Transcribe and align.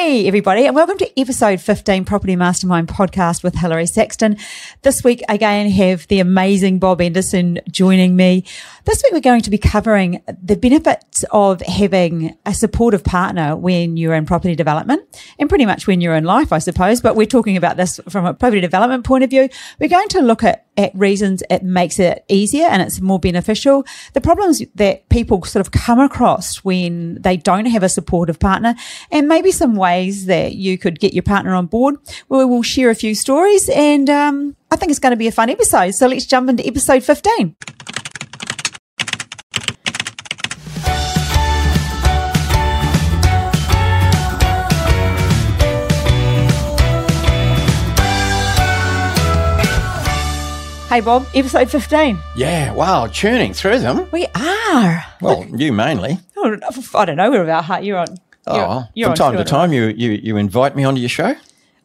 Hey, 0.00 0.28
everybody, 0.28 0.64
and 0.64 0.76
welcome 0.76 0.96
to 0.98 1.20
episode 1.20 1.60
15 1.60 2.04
Property 2.04 2.36
Mastermind 2.36 2.86
podcast 2.86 3.42
with 3.42 3.56
Hilary 3.56 3.84
Saxton. 3.84 4.36
This 4.82 5.02
week, 5.02 5.24
again, 5.28 5.68
have 5.70 6.06
the 6.06 6.20
amazing 6.20 6.78
Bob 6.78 7.00
Andersen 7.00 7.58
joining 7.68 8.14
me. 8.14 8.44
This 8.84 9.02
week, 9.02 9.12
we're 9.12 9.20
going 9.20 9.42
to 9.42 9.50
be 9.50 9.58
covering 9.58 10.22
the 10.40 10.54
benefits 10.54 11.24
of 11.32 11.60
having 11.62 12.38
a 12.46 12.54
supportive 12.54 13.02
partner 13.02 13.56
when 13.56 13.96
you're 13.96 14.14
in 14.14 14.24
property 14.24 14.54
development 14.54 15.02
and 15.36 15.48
pretty 15.48 15.66
much 15.66 15.88
when 15.88 16.00
you're 16.00 16.14
in 16.14 16.22
life, 16.22 16.52
I 16.52 16.58
suppose. 16.58 17.00
But 17.00 17.16
we're 17.16 17.26
talking 17.26 17.56
about 17.56 17.76
this 17.76 17.98
from 18.08 18.24
a 18.24 18.34
property 18.34 18.60
development 18.60 19.04
point 19.04 19.24
of 19.24 19.30
view. 19.30 19.48
We're 19.80 19.88
going 19.88 20.08
to 20.10 20.20
look 20.20 20.44
at, 20.44 20.67
at 20.78 20.94
reasons 20.94 21.42
it 21.50 21.62
makes 21.62 21.98
it 21.98 22.24
easier 22.28 22.66
and 22.66 22.80
it's 22.80 23.00
more 23.00 23.18
beneficial. 23.18 23.84
The 24.14 24.20
problems 24.20 24.62
that 24.76 25.08
people 25.10 25.44
sort 25.44 25.60
of 25.66 25.72
come 25.72 25.98
across 25.98 26.58
when 26.58 27.20
they 27.20 27.36
don't 27.36 27.66
have 27.66 27.82
a 27.82 27.88
supportive 27.88 28.38
partner 28.38 28.76
and 29.10 29.28
maybe 29.28 29.50
some 29.50 29.74
ways 29.74 30.26
that 30.26 30.54
you 30.54 30.78
could 30.78 31.00
get 31.00 31.12
your 31.12 31.24
partner 31.24 31.54
on 31.54 31.66
board. 31.66 31.96
We 32.28 32.44
will 32.44 32.62
share 32.62 32.90
a 32.90 32.94
few 32.94 33.14
stories 33.14 33.68
and 33.68 34.08
um, 34.08 34.56
I 34.70 34.76
think 34.76 34.90
it's 34.90 35.00
going 35.00 35.10
to 35.10 35.16
be 35.16 35.26
a 35.26 35.32
fun 35.32 35.50
episode. 35.50 35.90
So 35.90 36.06
let's 36.06 36.24
jump 36.24 36.48
into 36.48 36.66
episode 36.66 37.02
15. 37.02 37.56
Hey 50.98 51.04
Bob, 51.04 51.28
episode 51.32 51.70
15. 51.70 52.18
Yeah, 52.34 52.72
wow, 52.72 53.06
churning 53.06 53.52
through 53.54 53.78
them. 53.78 54.08
We 54.10 54.26
are. 54.34 55.04
Well, 55.20 55.46
you 55.56 55.72
mainly. 55.72 56.18
Oh, 56.36 56.56
I 56.96 57.04
don't 57.04 57.14
know. 57.14 57.30
We're 57.30 57.44
about 57.44 57.66
heart. 57.66 57.84
You're 57.84 57.98
on. 57.98 58.08
You're, 58.48 58.56
Oh, 58.56 58.84
you're 58.94 59.06
from 59.06 59.12
on 59.12 59.16
time 59.16 59.36
to 59.36 59.44
time, 59.44 59.72
you, 59.72 59.84
you 59.96 60.10
you 60.20 60.36
invite 60.36 60.74
me 60.74 60.82
onto 60.82 60.98
your 61.00 61.08
show. 61.08 61.36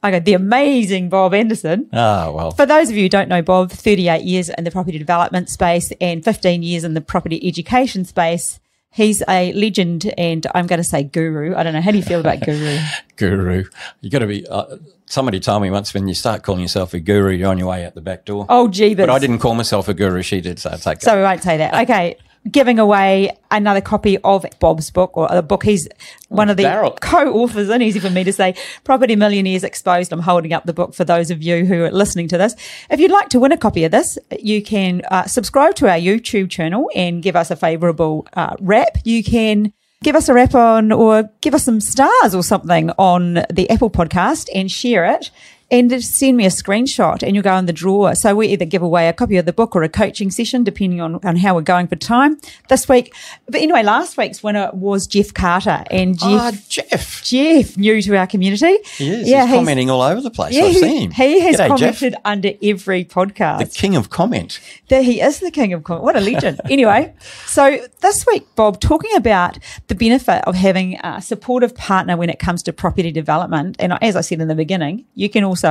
I 0.01 0.09
got 0.09 0.25
the 0.25 0.33
amazing 0.33 1.09
Bob 1.09 1.35
Andersen. 1.35 1.89
Ah, 1.93 2.31
well, 2.31 2.49
For 2.49 2.65
those 2.65 2.89
of 2.89 2.95
you 2.95 3.03
who 3.03 3.09
don't 3.09 3.29
know 3.29 3.43
Bob, 3.43 3.69
38 3.69 4.23
years 4.23 4.49
in 4.49 4.63
the 4.63 4.71
property 4.71 4.97
development 4.97 5.47
space 5.47 5.93
and 6.01 6.25
15 6.25 6.63
years 6.63 6.83
in 6.83 6.95
the 6.95 7.01
property 7.01 7.39
education 7.47 8.05
space. 8.05 8.59
He's 8.93 9.23
a 9.27 9.51
legend 9.53 10.13
and 10.17 10.45
I'm 10.53 10.67
going 10.67 10.77
to 10.77 10.83
say 10.83 11.03
guru. 11.03 11.55
I 11.55 11.63
don't 11.63 11.73
know. 11.73 11.81
How 11.81 11.91
do 11.91 11.97
you 11.97 12.03
feel 12.03 12.19
about 12.19 12.39
guru? 12.45 12.77
guru. 13.15 13.63
You 14.01 14.09
got 14.09 14.19
to 14.19 14.27
be. 14.27 14.45
Uh, 14.47 14.77
somebody 15.07 15.39
told 15.39 15.61
me 15.63 15.71
once 15.71 15.93
when 15.93 16.07
you 16.07 16.13
start 16.13 16.43
calling 16.43 16.61
yourself 16.61 16.93
a 16.93 16.99
guru, 16.99 17.31
you're 17.31 17.49
on 17.49 17.57
your 17.57 17.67
way 17.69 17.85
out 17.85 17.95
the 17.95 18.01
back 18.01 18.25
door. 18.25 18.45
Oh, 18.49 18.67
gee, 18.67 18.93
but 18.95 19.09
I 19.09 19.19
didn't 19.19 19.39
call 19.39 19.55
myself 19.55 19.87
a 19.87 19.93
guru. 19.93 20.21
She 20.21 20.41
did, 20.41 20.59
so 20.59 20.69
it's 20.71 20.85
okay. 20.85 20.99
So 20.99 21.15
we 21.15 21.23
won't 21.23 21.41
say 21.41 21.57
that. 21.57 21.73
Okay. 21.83 22.17
Giving 22.49 22.77
away 22.77 23.37
another 23.51 23.79
copy 23.79 24.17
of 24.19 24.45
Bob's 24.59 24.91
book 24.91 25.15
or 25.15 25.29
the 25.29 25.41
book. 25.41 25.63
He's 25.63 25.87
one 26.27 26.49
of 26.49 26.57
the 26.57 26.93
co-authors 26.99 27.69
and 27.69 27.81
easy 27.81 27.99
for 27.99 28.09
me 28.09 28.23
to 28.25 28.33
say 28.33 28.55
property 28.83 29.15
millionaires 29.15 29.63
exposed. 29.63 30.11
I'm 30.11 30.19
holding 30.19 30.51
up 30.51 30.65
the 30.65 30.73
book 30.73 30.93
for 30.93 31.05
those 31.05 31.31
of 31.31 31.41
you 31.41 31.65
who 31.65 31.83
are 31.83 31.91
listening 31.91 32.27
to 32.29 32.37
this. 32.37 32.55
If 32.89 32.99
you'd 32.99 33.11
like 33.11 33.29
to 33.29 33.39
win 33.39 33.53
a 33.53 33.57
copy 33.57 33.85
of 33.85 33.91
this, 33.91 34.17
you 34.39 34.61
can 34.61 35.03
uh, 35.09 35.25
subscribe 35.25 35.75
to 35.75 35.89
our 35.89 35.97
YouTube 35.97 36.49
channel 36.49 36.89
and 36.93 37.23
give 37.23 37.35
us 37.35 37.49
a 37.49 37.55
favorable 37.55 38.27
uh, 38.33 38.55
rap. 38.59 38.97
You 39.05 39.23
can 39.23 39.71
give 40.03 40.15
us 40.15 40.27
a 40.27 40.33
rap 40.33 40.53
on 40.53 40.91
or 40.91 41.29
give 41.41 41.55
us 41.55 41.63
some 41.63 41.79
stars 41.79 42.35
or 42.35 42.43
something 42.43 42.91
on 42.97 43.45
the 43.49 43.69
Apple 43.69 43.89
podcast 43.89 44.49
and 44.53 44.69
share 44.69 45.05
it 45.05 45.31
and 45.73 46.03
send 46.03 46.37
me 46.37 46.45
a 46.45 46.49
screenshot 46.49 47.23
and 47.23 47.35
you'll 47.35 47.43
go 47.43 47.55
in 47.57 47.65
the 47.65 47.73
drawer. 47.73 48.13
So 48.15 48.35
we 48.35 48.47
either 48.49 48.65
give 48.65 48.81
away 48.83 49.07
a 49.07 49.13
copy 49.13 49.37
of 49.37 49.45
the 49.45 49.53
book 49.53 49.75
or 49.75 49.81
a 49.83 49.89
coaching 49.89 50.29
session, 50.29 50.63
depending 50.63 51.01
on, 51.01 51.19
on 51.23 51.35
how 51.37 51.55
we're 51.55 51.61
going 51.61 51.87
for 51.87 51.95
time 51.95 52.37
this 52.69 52.87
week. 52.87 53.13
But 53.47 53.61
anyway, 53.61 53.81
last 53.83 54.15
week's 54.17 54.43
winner 54.43 54.69
was 54.73 55.07
Jeff 55.07 55.33
Carter 55.33 55.83
and 55.89 56.17
Ah, 56.21 56.51
Jeff, 56.69 56.69
Jeff. 56.89 57.23
Jeff, 57.23 57.77
new 57.77 58.01
to 58.01 58.15
our 58.17 58.27
community. 58.27 58.77
He 58.97 59.09
is. 59.09 59.27
Yeah, 59.29 59.41
he's, 59.41 59.49
he's- 59.49 59.59
commenting 59.59 59.89
all 59.89 60.01
over 60.03 60.21
the 60.21 60.29
place. 60.31 60.53
Yeah, 60.53 60.65
I've 60.65 60.75
seen 60.75 61.01
him. 61.03 61.11
he 61.11 61.39
has 61.41 61.55
G'day, 61.55 61.77
Jeff. 61.77 61.99
commented 61.99 62.15
under 62.23 62.51
every 62.61 63.03
podcast. 63.05 63.59
The 63.59 63.65
king 63.79 63.95
of 63.95 64.09
comment. 64.11 64.59
that 64.89 65.03
he 65.03 65.21
is 65.21 65.39
the 65.39 65.51
king 65.51 65.73
of 65.73 65.83
comment. 65.83 66.03
What 66.03 66.15
a 66.15 66.19
legend. 66.21 66.61
anyway, 66.69 67.13
so 67.47 67.79
this 68.01 68.25
week, 68.27 68.45
Bob, 68.55 68.79
talking 68.79 69.15
about 69.15 69.57
the 69.87 69.95
benefit 69.95 70.43
of 70.47 70.53
having 70.55 70.99
a 71.03 71.21
supportive 71.21 71.73
partner 71.75 72.15
when 72.17 72.29
it 72.29 72.37
comes 72.39 72.61
to 72.63 72.73
property 72.73 73.11
development. 73.11 73.75
And 73.79 73.93
as 74.03 74.15
I 74.15 74.21
said 74.21 74.39
in 74.39 74.47
the 74.47 74.55
beginning, 74.55 75.05
you 75.15 75.29
can 75.29 75.43
also, 75.43 75.62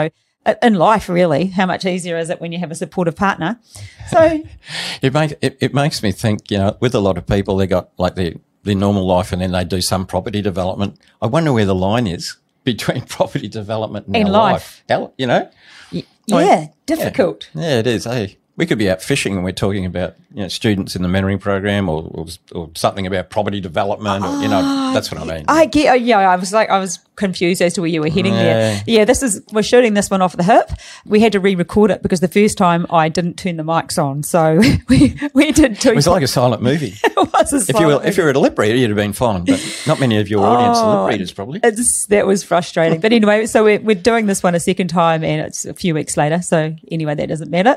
Uh, 0.44 0.54
in 0.60 0.74
life, 0.74 1.08
really, 1.08 1.46
how 1.46 1.66
much 1.66 1.84
easier 1.84 2.16
is 2.18 2.28
it 2.28 2.40
when 2.40 2.50
you 2.50 2.58
have 2.58 2.72
a 2.72 2.74
supportive 2.74 3.14
partner? 3.14 3.60
So, 4.08 4.42
It 5.02 5.12
makes 5.12 5.34
it, 5.40 5.56
it 5.60 5.72
makes 5.74 6.02
me 6.02 6.10
think. 6.12 6.50
You 6.50 6.58
know, 6.58 6.76
with 6.80 6.94
a 6.96 7.00
lot 7.00 7.16
of 7.16 7.26
people, 7.26 7.56
they 7.56 7.66
got 7.68 7.90
like 7.96 8.16
their 8.16 8.32
their 8.64 8.74
normal 8.74 9.06
life, 9.06 9.32
and 9.32 9.40
then 9.40 9.52
they 9.52 9.64
do 9.64 9.80
some 9.80 10.04
property 10.06 10.42
development. 10.42 10.98
I 11.20 11.26
wonder 11.26 11.52
where 11.52 11.64
the 11.66 11.74
line 11.76 12.06
is 12.08 12.36
between 12.64 13.02
property 13.02 13.48
development 13.48 14.06
and, 14.08 14.16
And 14.16 14.26
our 14.28 14.32
life. 14.52 14.82
You 15.16 15.26
know. 15.26 15.48
y- 15.92 16.04
Oh, 16.30 16.38
yeah, 16.38 16.68
difficult. 16.86 17.50
Yeah, 17.52 17.80
it 17.80 17.86
is. 17.86 18.04
Hey, 18.04 18.38
we 18.56 18.64
could 18.64 18.78
be 18.78 18.88
out 18.88 19.02
fishing 19.02 19.34
and 19.34 19.42
we're 19.44 19.50
talking 19.52 19.84
about 19.84 20.14
you 20.32 20.42
know 20.42 20.48
students 20.48 20.94
in 20.94 21.02
the 21.02 21.08
mentoring 21.08 21.40
program 21.40 21.88
or, 21.88 22.04
or, 22.14 22.26
or 22.52 22.70
something 22.74 23.06
about 23.06 23.28
property 23.28 23.60
development. 23.60 24.24
Or, 24.24 24.40
you 24.40 24.48
know, 24.48 24.60
ah, 24.62 24.92
that's 24.94 25.10
what 25.10 25.20
I 25.20 25.24
mean. 25.24 25.44
I 25.48 25.66
get, 25.66 25.90
oh, 25.90 25.94
yeah, 25.94 26.18
I 26.18 26.36
was 26.36 26.52
like, 26.52 26.70
I 26.70 26.78
was 26.78 26.98
confused 27.16 27.60
as 27.60 27.74
to 27.74 27.80
where 27.80 27.90
you 27.90 28.00
were 28.00 28.08
heading 28.08 28.32
there. 28.32 28.74
Yeah. 28.86 28.98
Yeah, 28.98 29.04
this 29.04 29.22
is, 29.22 29.42
we're 29.52 29.62
shooting 29.62 29.94
this 29.94 30.10
one 30.10 30.22
off 30.22 30.36
the 30.36 30.42
hip. 30.42 30.70
We 31.04 31.20
had 31.20 31.32
to 31.32 31.40
re 31.40 31.54
record 31.54 31.90
it 31.90 32.02
because 32.02 32.20
the 32.20 32.28
first 32.28 32.56
time 32.56 32.86
I 32.90 33.08
didn't 33.08 33.34
turn 33.34 33.56
the 33.56 33.62
mics 33.62 34.02
on. 34.02 34.22
So 34.22 34.60
we, 34.88 35.16
we 35.34 35.52
did 35.52 35.80
two. 35.80 35.90
it 35.90 35.96
was 35.96 36.06
like 36.06 36.22
a 36.22 36.28
silent 36.28 36.62
movie. 36.62 36.94
it 37.04 37.16
was 37.16 37.52
a 37.52 37.56
if 37.56 37.80
you 37.80 37.86
were 37.86 37.92
silent 37.92 38.06
if 38.06 38.16
you 38.16 38.24
were 38.24 38.30
at 38.30 38.36
a 38.36 38.40
lip 38.40 38.58
reader, 38.58 38.76
you'd 38.76 38.90
have 38.90 38.96
been 38.96 39.12
fine. 39.12 39.44
But 39.44 39.84
not 39.86 40.00
many 40.00 40.18
of 40.18 40.28
your 40.28 40.44
audience 40.44 40.78
are 40.78 40.90
lip 40.90 40.98
oh, 40.98 41.08
readers, 41.08 41.32
probably. 41.32 41.60
It's, 41.62 42.06
that 42.06 42.26
was 42.26 42.42
frustrating. 42.42 43.00
But 43.00 43.12
anyway, 43.12 43.46
so 43.46 43.64
we're, 43.64 43.80
we're 43.80 43.94
doing 43.94 44.26
this 44.26 44.42
one 44.42 44.54
a 44.54 44.60
second 44.60 44.88
time 44.88 45.22
and 45.22 45.46
it's 45.46 45.64
a 45.64 45.74
few 45.74 45.94
weeks 45.94 46.16
later. 46.16 46.40
So 46.42 46.74
anyway, 46.90 47.14
that 47.14 47.28
doesn't 47.28 47.50
matter. 47.50 47.76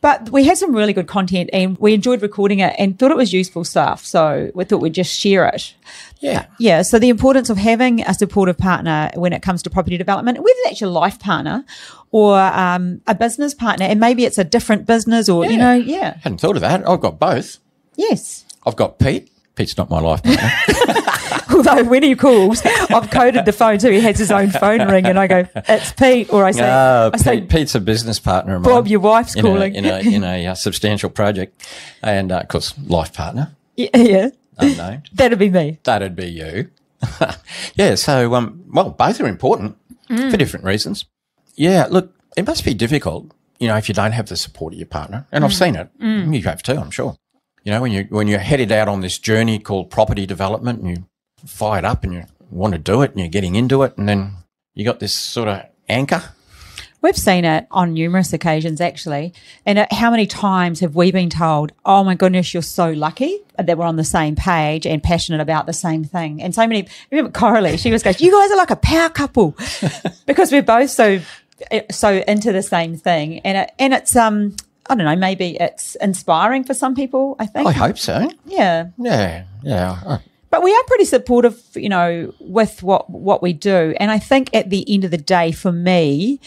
But 0.00 0.30
we 0.30 0.44
had 0.44 0.58
some 0.58 0.74
really 0.74 0.92
good 0.92 1.08
content 1.08 1.50
and 1.52 1.76
we 1.78 1.94
enjoyed 1.94 2.22
recording 2.22 2.60
it 2.60 2.74
and 2.78 2.98
thought 2.98 3.10
it 3.10 3.16
was 3.16 3.32
useful 3.32 3.64
stuff. 3.64 4.04
So 4.04 4.50
we 4.54 4.64
thought 4.64 4.80
we'd 4.80 4.94
just 4.94 5.18
share 5.18 5.46
it. 5.46 5.74
Yeah. 6.20 6.46
Yeah. 6.58 6.82
So 6.82 6.98
the 6.98 7.08
importance 7.08 7.50
of 7.50 7.58
having 7.58 8.00
a 8.02 8.14
supportive 8.14 8.56
partner 8.58 9.10
when 9.14 9.32
it 9.32 9.42
comes 9.42 9.62
to 9.62 9.70
property 9.70 9.96
development, 9.96 10.38
whether 10.38 10.58
that's 10.64 10.80
your 10.80 10.90
life 10.90 11.18
partner 11.18 11.64
or 12.10 12.38
um, 12.40 13.00
a 13.06 13.14
business 13.14 13.52
partner, 13.54 13.84
and 13.86 14.00
maybe 14.00 14.24
it's 14.24 14.38
a 14.38 14.44
different 14.44 14.86
business 14.86 15.28
or, 15.28 15.44
you 15.46 15.56
know, 15.56 15.74
yeah. 15.74 16.16
Hadn't 16.22 16.38
thought 16.40 16.56
of 16.56 16.62
that. 16.62 16.88
I've 16.88 17.00
got 17.00 17.18
both. 17.18 17.58
Yes. 17.96 18.44
I've 18.66 18.76
got 18.76 18.98
Pete. 18.98 19.30
Pete's 19.54 19.76
not 19.78 19.88
my 19.88 20.00
life 20.00 20.22
partner. 20.22 20.50
Although 21.56 21.84
when 21.84 22.02
he 22.02 22.14
calls, 22.14 22.60
I've 22.64 23.10
coded 23.10 23.44
the 23.46 23.52
phone 23.52 23.80
so 23.80 23.90
he 23.90 24.00
has 24.00 24.18
his 24.18 24.30
own 24.30 24.50
phone 24.50 24.86
ring 24.88 25.06
and 25.06 25.18
I 25.18 25.26
go, 25.26 25.46
it's 25.54 25.92
Pete. 25.92 26.30
Or 26.30 26.44
I 26.44 26.50
say, 26.50 26.64
Ah, 26.64 27.10
I 27.12 27.16
say 27.16 27.40
Pete, 27.40 27.48
Pete's 27.50 27.74
a 27.74 27.80
business 27.80 28.18
partner. 28.20 28.58
Bob, 28.58 28.86
your 28.86 29.00
wife's 29.00 29.34
in 29.34 29.46
a- 29.46 29.48
calling. 29.48 29.74
in 29.74 29.84
a 29.86 29.98
in 30.00 30.24
a, 30.24 30.46
uh, 30.48 30.54
substantial 30.54 31.08
project, 31.08 31.66
and 32.02 32.30
uh, 32.32 32.40
of 32.40 32.48
course, 32.48 32.74
life 32.86 33.14
partner 33.14 33.54
yeah, 33.76 33.88
yeah. 33.94 34.28
Unnamed. 34.58 35.10
That'd 35.12 35.38
be 35.38 35.50
me. 35.50 35.78
That'd 35.84 36.16
be 36.16 36.26
you. 36.26 36.70
yeah. 37.74 37.94
So, 37.94 38.34
um, 38.34 38.64
well, 38.72 38.90
both 38.90 39.20
are 39.20 39.26
important 39.26 39.76
Mm. 40.08 40.30
for 40.30 40.36
different 40.36 40.64
reasons. 40.64 41.04
Yeah. 41.56 41.88
Look, 41.90 42.14
it 42.36 42.46
must 42.46 42.64
be 42.64 42.74
difficult, 42.74 43.32
you 43.58 43.66
know, 43.66 43.76
if 43.76 43.88
you 43.88 43.94
don't 43.94 44.12
have 44.12 44.28
the 44.28 44.36
support 44.36 44.72
of 44.72 44.78
your 44.78 44.86
partner. 44.86 45.26
And 45.32 45.44
I've 45.44 45.50
Mm. 45.50 45.58
seen 45.58 45.74
it. 45.74 45.88
You 46.00 46.42
have 46.44 46.62
too, 46.62 46.76
I'm 46.78 46.92
sure. 46.92 47.16
You 47.64 47.72
know, 47.72 47.82
when 47.82 47.90
you 47.90 48.06
when 48.10 48.28
you're 48.28 48.38
headed 48.38 48.70
out 48.70 48.86
on 48.86 49.00
this 49.00 49.18
journey 49.18 49.58
called 49.58 49.90
property 49.90 50.24
development, 50.26 50.80
and 50.80 50.90
you 50.90 51.06
fired 51.44 51.84
up 51.84 52.04
and 52.04 52.14
you 52.14 52.24
want 52.52 52.74
to 52.74 52.78
do 52.78 53.02
it, 53.02 53.10
and 53.10 53.18
you're 53.18 53.28
getting 53.28 53.56
into 53.56 53.82
it, 53.82 53.98
and 53.98 54.08
then 54.08 54.36
you 54.74 54.84
got 54.84 55.00
this 55.00 55.12
sort 55.12 55.48
of 55.48 55.62
anchor. 55.88 56.22
We've 57.06 57.16
seen 57.16 57.44
it 57.44 57.68
on 57.70 57.94
numerous 57.94 58.32
occasions, 58.32 58.80
actually. 58.80 59.32
And 59.64 59.86
how 59.92 60.10
many 60.10 60.26
times 60.26 60.80
have 60.80 60.96
we 60.96 61.12
been 61.12 61.30
told, 61.30 61.70
oh 61.84 62.02
my 62.02 62.16
goodness, 62.16 62.52
you're 62.52 62.64
so 62.64 62.90
lucky 62.90 63.38
that 63.56 63.78
we're 63.78 63.84
on 63.84 63.94
the 63.94 64.02
same 64.02 64.34
page 64.34 64.88
and 64.88 65.00
passionate 65.00 65.40
about 65.40 65.66
the 65.66 65.72
same 65.72 66.02
thing? 66.02 66.42
And 66.42 66.52
so 66.52 66.66
many, 66.66 66.88
remember 67.12 67.30
Coralie, 67.30 67.76
she 67.76 67.92
was 67.92 68.02
goes, 68.02 68.20
you 68.20 68.32
guys 68.32 68.50
are 68.50 68.56
like 68.56 68.72
a 68.72 68.76
power 68.76 69.08
couple 69.08 69.56
because 70.26 70.50
we're 70.50 70.64
both 70.64 70.90
so, 70.90 71.20
so 71.92 72.24
into 72.26 72.50
the 72.50 72.62
same 72.62 72.96
thing. 72.96 73.38
And 73.44 73.58
it, 73.58 73.72
and 73.78 73.94
it's, 73.94 74.16
um, 74.16 74.56
I 74.90 74.96
don't 74.96 75.04
know, 75.04 75.14
maybe 75.14 75.56
it's 75.60 75.94
inspiring 76.00 76.64
for 76.64 76.74
some 76.74 76.96
people, 76.96 77.36
I 77.38 77.46
think. 77.46 77.68
I 77.68 77.70
hope 77.72 77.98
so. 77.98 78.28
Yeah. 78.46 78.88
Yeah. 78.98 79.44
Yeah. 79.62 80.18
But 80.50 80.64
we 80.64 80.74
are 80.74 80.82
pretty 80.88 81.04
supportive, 81.04 81.62
you 81.74 81.88
know, 81.88 82.32
with 82.40 82.82
what 82.82 83.10
what 83.10 83.42
we 83.42 83.52
do. 83.52 83.94
And 84.00 84.10
I 84.10 84.18
think 84.18 84.54
at 84.54 84.70
the 84.70 84.90
end 84.92 85.04
of 85.04 85.10
the 85.10 85.18
day, 85.18 85.52
for 85.52 85.70
me, 85.70 86.40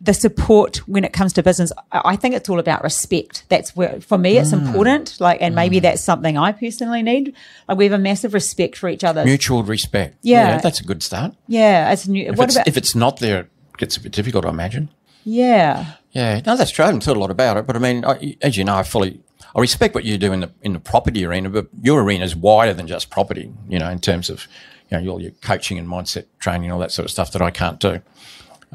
the 0.00 0.12
support 0.12 0.76
when 0.88 1.04
it 1.04 1.12
comes 1.12 1.32
to 1.34 1.42
business, 1.42 1.72
I 1.90 2.16
think 2.16 2.34
it's 2.34 2.48
all 2.48 2.58
about 2.58 2.82
respect. 2.82 3.44
That's 3.48 3.74
where, 3.74 4.00
for 4.00 4.18
me, 4.18 4.36
it's 4.36 4.52
mm. 4.52 4.66
important. 4.66 5.18
Like, 5.20 5.40
and 5.40 5.54
maybe 5.54 5.78
mm. 5.78 5.82
that's 5.82 6.02
something 6.02 6.36
I 6.36 6.52
personally 6.52 7.02
need. 7.02 7.34
Like, 7.66 7.78
we 7.78 7.84
have 7.84 7.94
a 7.94 7.98
massive 7.98 8.34
respect 8.34 8.76
for 8.76 8.88
each 8.88 9.04
other. 9.04 9.24
Mutual 9.24 9.62
respect. 9.62 10.18
Yeah. 10.22 10.58
That's 10.58 10.80
a 10.80 10.84
good 10.84 11.02
start. 11.02 11.34
Yeah, 11.48 11.90
it's 11.92 12.06
new. 12.06 12.26
If, 12.26 12.36
What 12.36 12.48
it's, 12.48 12.56
about? 12.56 12.68
if 12.68 12.76
it's 12.76 12.94
not 12.94 13.20
there, 13.20 13.40
it 13.40 13.50
gets 13.78 13.96
a 13.96 14.00
bit 14.00 14.12
difficult, 14.12 14.44
I 14.44 14.50
imagine. 14.50 14.90
yeah, 15.24 15.94
Yeah, 16.12 16.40
no, 16.44 16.56
that's 16.56 16.70
true. 16.70 16.84
I 16.84 16.88
haven't 16.88 17.02
thought 17.02 17.16
a 17.16 17.20
lot 17.20 17.30
about 17.30 17.56
it, 17.56 17.66
but 17.66 17.74
I 17.76 17.78
mean, 17.78 18.04
I, 18.04 18.36
as 18.42 18.56
you 18.56 18.64
know, 18.64 18.76
I 18.76 18.82
fully, 18.82 19.20
I 19.54 19.60
respect 19.60 19.94
what 19.94 20.04
you 20.04 20.18
do 20.18 20.32
in 20.32 20.40
the 20.40 20.50
in 20.62 20.72
the 20.74 20.80
property 20.80 21.24
arena, 21.24 21.50
but 21.50 21.68
your 21.82 22.02
arena 22.02 22.24
is 22.24 22.36
wider 22.36 22.74
than 22.74 22.86
just 22.86 23.10
property. 23.10 23.52
You 23.68 23.78
know, 23.78 23.90
in 23.90 23.98
terms 23.98 24.30
of 24.30 24.46
you 24.90 25.00
know, 25.00 25.12
all 25.12 25.20
your 25.20 25.32
coaching 25.42 25.78
and 25.78 25.88
mindset 25.88 26.26
training, 26.38 26.70
all 26.70 26.78
that 26.78 26.92
sort 26.92 27.04
of 27.04 27.10
stuff 27.10 27.32
that 27.32 27.42
I 27.42 27.50
can't 27.50 27.80
do. 27.80 28.02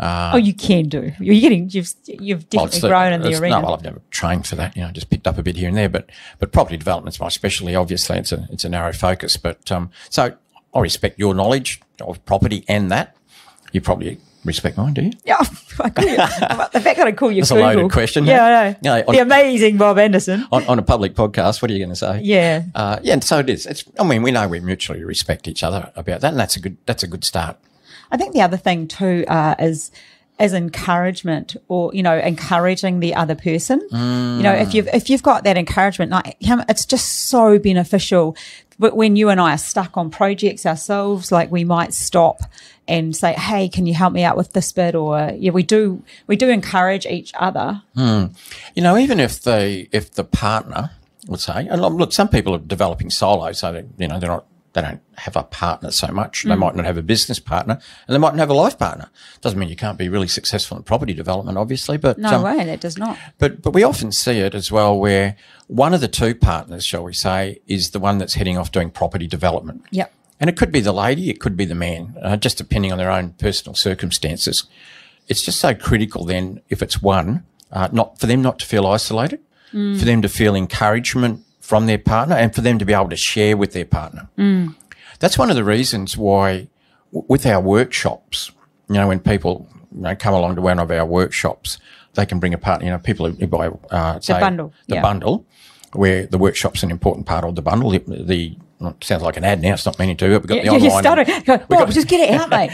Oh, 0.02 0.38
you 0.38 0.54
can 0.54 0.90
do. 0.90 1.12
You're 1.20 1.40
getting. 1.40 1.70
You've 1.70 1.94
you've 2.06 2.46
Well, 2.54 2.66
definitely 2.66 2.80
the- 2.82 2.88
grown 2.88 3.14
in 3.14 3.22
the 3.22 3.36
arena. 3.40 3.60
No, 3.60 3.66
well, 3.68 3.74
I've 3.76 3.84
never 3.84 4.02
trained 4.10 4.48
for 4.48 4.56
that. 4.56 4.76
You 4.76 4.84
know, 4.84 4.92
just 4.92 5.10
picked 5.10 5.28
up 5.28 5.38
a 5.38 5.44
bit 5.44 5.56
here 5.56 5.68
and 5.70 5.78
there. 5.78 5.90
But 5.90 6.10
but 6.40 6.52
property 6.52 6.78
development's 6.78 7.20
my 7.20 7.30
specialty. 7.30 7.76
Obviously, 7.76 8.18
it's 8.18 8.32
a 8.32 8.48
it's 8.52 8.64
a 8.66 8.70
narrow 8.70 8.94
focus. 8.94 9.38
But 9.38 9.72
um, 9.72 9.92
so 10.10 10.34
I 10.74 10.80
respect 10.80 11.20
your 11.20 11.34
knowledge 11.34 11.82
of 12.00 12.24
property 12.26 12.66
and 12.68 12.92
that. 12.92 13.16
You 13.74 13.82
probably 13.82 14.18
respect 14.44 14.76
mine, 14.76 14.94
do 14.94 15.04
you? 15.04 15.12
Yeah, 15.24 15.36
I 15.80 15.86
you, 16.02 16.16
the 16.74 16.80
fact 16.82 16.98
that 16.98 17.08
I 17.08 17.12
call 17.12 17.32
you 17.32 17.42
That's 17.42 17.52
a 17.52 17.56
loaded 17.56 17.92
question. 17.92 18.26
Yeah, 18.26 18.44
I 18.44 18.50
know. 18.72 18.78
Yeah, 18.82 19.04
on- 19.08 19.14
the 19.16 19.22
amazing 19.22 19.78
Bob 19.78 19.98
Andersen. 20.00 20.48
On, 20.52 20.66
on 20.66 20.80
a 20.80 20.82
public 20.82 21.14
podcast, 21.14 21.62
what 21.62 21.70
are 21.70 21.74
you 21.74 21.80
going 21.80 21.92
to 21.92 21.96
say? 21.96 22.22
Yeah. 22.24 22.64
Uh, 22.74 23.00
yeah, 23.04 23.14
and 23.14 23.24
so 23.24 23.40
it 23.40 23.50
is. 23.50 23.66
It's, 23.66 23.84
I 24.00 24.04
mean, 24.04 24.24
we 24.24 24.32
know 24.32 24.48
we 24.48 24.60
mutually 24.60 25.04
respect 25.04 25.48
each 25.48 25.64
other 25.64 25.92
about 25.96 26.22
that, 26.22 26.32
and 26.32 26.40
that's 26.40 26.56
a 26.56 26.60
good 26.60 26.78
that's 26.86 27.04
a 27.04 27.08
good 27.08 27.24
start. 27.24 27.58
I 28.12 28.18
think 28.18 28.34
the 28.34 28.42
other 28.42 28.58
thing 28.58 28.88
too 28.88 29.26
uh, 29.28 29.56
is 29.60 29.92
is 30.40 30.54
encouragement 30.54 31.56
or 31.68 31.94
you 31.94 32.02
know 32.02 32.18
encouraging 32.18 33.00
the 33.00 33.14
other 33.16 33.36
person. 33.36 33.80
You 34.38 34.44
know, 34.44 34.54
if 34.54 34.74
you've 34.74 34.88
if 34.88 35.10
you've 35.10 35.24
got 35.24 35.44
that 35.44 35.58
encouragement, 35.58 36.12
like 36.12 36.36
it's 36.40 36.86
just 36.86 37.30
so 37.30 37.60
beneficial. 37.60 38.36
But 38.80 38.96
when 38.96 39.16
you 39.16 39.30
and 39.30 39.40
I 39.40 39.54
are 39.54 39.60
stuck 39.60 39.96
on 39.96 40.10
projects 40.10 40.66
ourselves, 40.66 41.32
like 41.32 41.52
we 41.52 41.64
might 41.64 41.94
stop 41.94 42.42
and 42.88 43.16
say, 43.16 43.34
"Hey, 43.34 43.70
can 43.70 43.86
you 43.86 43.94
help 43.94 44.12
me 44.12 44.24
out 44.24 44.36
with 44.36 44.54
this 44.54 44.72
bit?" 44.72 44.96
Or 44.96 45.32
yeah, 45.38 45.52
we 45.52 45.62
do 45.64 46.04
we 46.26 46.36
do 46.36 46.50
encourage 46.50 47.06
each 47.06 47.32
other. 47.38 47.84
You 48.74 48.82
know, 48.82 48.98
even 48.98 49.20
if 49.20 49.42
the 49.42 49.88
if 49.92 50.12
the 50.14 50.24
partner, 50.24 50.90
let's 51.28 51.46
say, 51.46 51.68
and 51.68 51.80
look, 51.82 52.12
some 52.12 52.28
people 52.30 52.56
are 52.56 52.60
developing 52.60 53.12
solo, 53.12 53.52
so 53.52 53.72
they, 53.72 53.86
you 54.00 54.08
know 54.08 54.20
they're 54.20 54.30
not 54.30 54.46
they 54.74 54.82
don't 54.82 55.02
have 55.16 55.36
a 55.36 55.44
partner 55.44 55.92
so 55.92 56.08
much. 56.08 56.44
Mm. 56.44 56.50
They 56.50 56.56
might 56.56 56.76
not 56.76 56.86
have 56.86 56.98
a 56.98 57.02
business 57.02 57.40
partner, 57.40 57.74
and 58.08 58.14
they 58.14 58.18
might 58.18 58.34
not 58.34 58.40
have 58.40 58.50
a 58.50 58.54
life 58.54 58.78
partner. 58.80 59.10
Doesn't 59.42 59.60
mean 59.60 59.70
you 59.70 59.76
can't 59.76 59.98
be 59.98 60.10
really 60.10 60.28
successful 60.28 60.78
in 60.78 60.84
property 60.84 61.14
development, 61.14 61.58
obviously, 61.58 61.98
but 61.98 62.18
No 62.18 62.38
um, 62.38 62.44
way, 62.44 62.64
that 62.64 62.80
does 62.80 62.98
not. 62.98 63.18
But 63.38 63.62
but 63.62 63.74
we 63.74 63.84
often 63.84 64.12
see 64.12 64.40
it 64.40 64.56
as 64.56 64.72
well, 64.72 64.98
where 64.98 65.36
one 65.68 65.94
of 65.94 66.02
the 66.02 66.08
two 66.08 66.36
partners, 66.36 66.86
shall 66.86 67.04
we 67.04 67.14
say, 67.14 67.60
is 67.68 67.92
the 67.92 68.00
one 68.00 68.18
that's 68.18 68.36
heading 68.36 68.58
off 68.58 68.72
doing 68.72 68.90
property 68.90 69.28
development. 69.28 69.86
Yep. 69.92 70.14
And 70.40 70.50
it 70.50 70.58
could 70.58 70.72
be 70.72 70.80
the 70.80 70.92
lady, 70.92 71.30
it 71.30 71.40
could 71.40 71.56
be 71.56 71.66
the 71.66 71.76
man, 71.76 72.18
uh, 72.22 72.36
just 72.36 72.58
depending 72.58 72.92
on 72.92 72.98
their 72.98 73.12
own 73.12 73.34
personal 73.34 73.76
circumstances. 73.76 74.64
It's 75.28 75.44
just 75.44 75.60
so 75.60 75.76
critical 75.76 76.26
then, 76.26 76.62
if 76.70 76.82
it's 76.82 77.02
one, 77.02 77.46
uh, 77.72 77.90
not 77.92 78.20
for 78.20 78.26
them 78.26 78.42
not 78.42 78.58
to 78.60 78.66
feel 78.66 78.88
isolated, 78.88 79.40
for 80.00 80.06
them 80.06 80.22
to 80.22 80.28
feel 80.28 80.56
encouragement 80.56 81.46
from 81.62 81.86
their 81.86 81.98
partner, 81.98 82.36
and 82.36 82.54
for 82.54 82.60
them 82.62 82.78
to 82.80 82.86
be 82.86 82.94
able 82.94 83.10
to 83.10 83.16
share 83.16 83.56
with 83.56 83.72
their 83.72 83.86
partner. 83.86 84.28
That's 85.20 85.38
one 85.38 85.50
of 85.50 85.56
the 85.56 85.64
reasons 85.64 86.18
why, 86.18 86.68
w- 87.14 87.26
with 87.30 87.46
our 87.46 87.62
workshops, 87.62 88.52
you 88.90 88.96
know, 88.96 89.08
when 89.08 89.20
people 89.20 89.70
you 89.96 90.02
know, 90.02 90.16
come 90.16 90.34
along 90.34 90.56
to 90.56 90.62
one 90.62 90.80
of 90.80 90.90
our 90.92 91.06
workshops, 91.06 91.78
they 92.16 92.26
can 92.26 92.40
bring 92.40 92.54
a 92.54 92.58
partner. 92.58 92.86
You 92.86 92.92
know, 92.92 92.98
people 92.98 93.30
who 93.30 93.48
buy 93.48 93.70
uh, 93.92 94.20
say, 94.20 94.40
bundle, 94.40 94.74
the 94.88 94.96
yeah. 94.96 95.02
bundle, 95.02 95.46
where 95.94 96.26
the 96.26 96.38
workshop's 96.38 96.84
an 96.84 96.92
important 96.92 97.26
part 97.28 97.46
of 97.46 97.56
the 97.56 97.62
bundle. 97.62 97.92
The, 97.92 98.00
the 98.08 98.58
it 98.82 99.04
sounds 99.04 99.22
like 99.22 99.38
an 99.38 99.44
ad 99.44 99.62
now. 99.62 99.74
It's 99.74 99.86
not 99.86 100.00
meaning 100.00 100.18
to. 100.18 100.28
We've 100.30 100.48
got 100.48 100.64
Yeah, 100.64 100.78
the 100.80 100.88
online. 100.88 101.04
stuttering. 101.04 101.44
Go, 101.44 101.58
Bob, 101.70 101.92
just 101.92 102.08
get 102.08 102.30
it 102.30 102.34
out, 102.34 102.50
mate. 102.50 102.72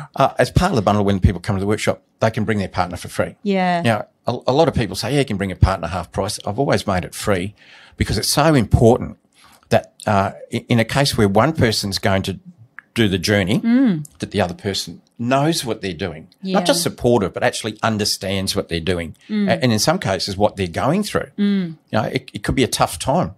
uh, 0.16 0.34
as 0.40 0.50
part 0.50 0.72
of 0.72 0.76
the 0.76 0.82
bundle, 0.82 1.04
when 1.04 1.20
people 1.20 1.40
come 1.40 1.54
to 1.54 1.60
the 1.60 1.68
workshop, 1.68 2.02
they 2.18 2.32
can 2.32 2.44
bring 2.44 2.58
their 2.58 2.68
partner 2.68 2.96
for 2.96 3.06
free. 3.08 3.36
Yeah. 3.44 3.80
Now, 3.82 4.06
a, 4.30 4.50
a 4.50 4.52
lot 4.52 4.68
of 4.68 4.74
people 4.74 4.96
say, 4.96 5.12
yeah, 5.12 5.20
you 5.20 5.24
can 5.24 5.36
bring 5.36 5.52
a 5.52 5.56
partner 5.56 5.88
half 5.88 6.10
price. 6.12 6.38
I've 6.46 6.58
always 6.58 6.86
made 6.86 7.04
it 7.04 7.14
free 7.14 7.54
because 7.96 8.18
it's 8.18 8.28
so 8.28 8.54
important 8.54 9.18
that 9.70 9.94
uh, 10.06 10.32
in, 10.50 10.78
a 10.80 10.84
case 10.84 11.16
where 11.16 11.28
one 11.28 11.52
person's 11.52 11.98
going 11.98 12.22
to 12.22 12.38
do 12.94 13.08
the 13.08 13.18
journey, 13.18 13.60
mm. 13.60 14.04
that 14.18 14.30
the 14.32 14.40
other 14.40 14.54
person 14.54 15.00
knows 15.18 15.64
what 15.64 15.80
they're 15.80 15.92
doing. 15.92 16.28
Yeah. 16.42 16.58
Not 16.58 16.66
just 16.66 16.82
supportive, 16.82 17.32
but 17.32 17.42
actually 17.42 17.78
understands 17.82 18.56
what 18.56 18.68
they're 18.68 18.80
doing. 18.80 19.16
Mm. 19.28 19.48
A- 19.48 19.62
And 19.62 19.72
in 19.72 19.78
some 19.78 19.98
cases, 19.98 20.36
what 20.36 20.56
they're 20.56 20.66
going 20.66 21.02
through. 21.04 21.30
Mm. 21.38 21.66
You 21.68 21.76
know, 21.92 22.02
it, 22.04 22.30
it 22.32 22.42
could 22.42 22.54
be 22.54 22.64
a 22.64 22.68
tough 22.68 22.98
time. 22.98 23.34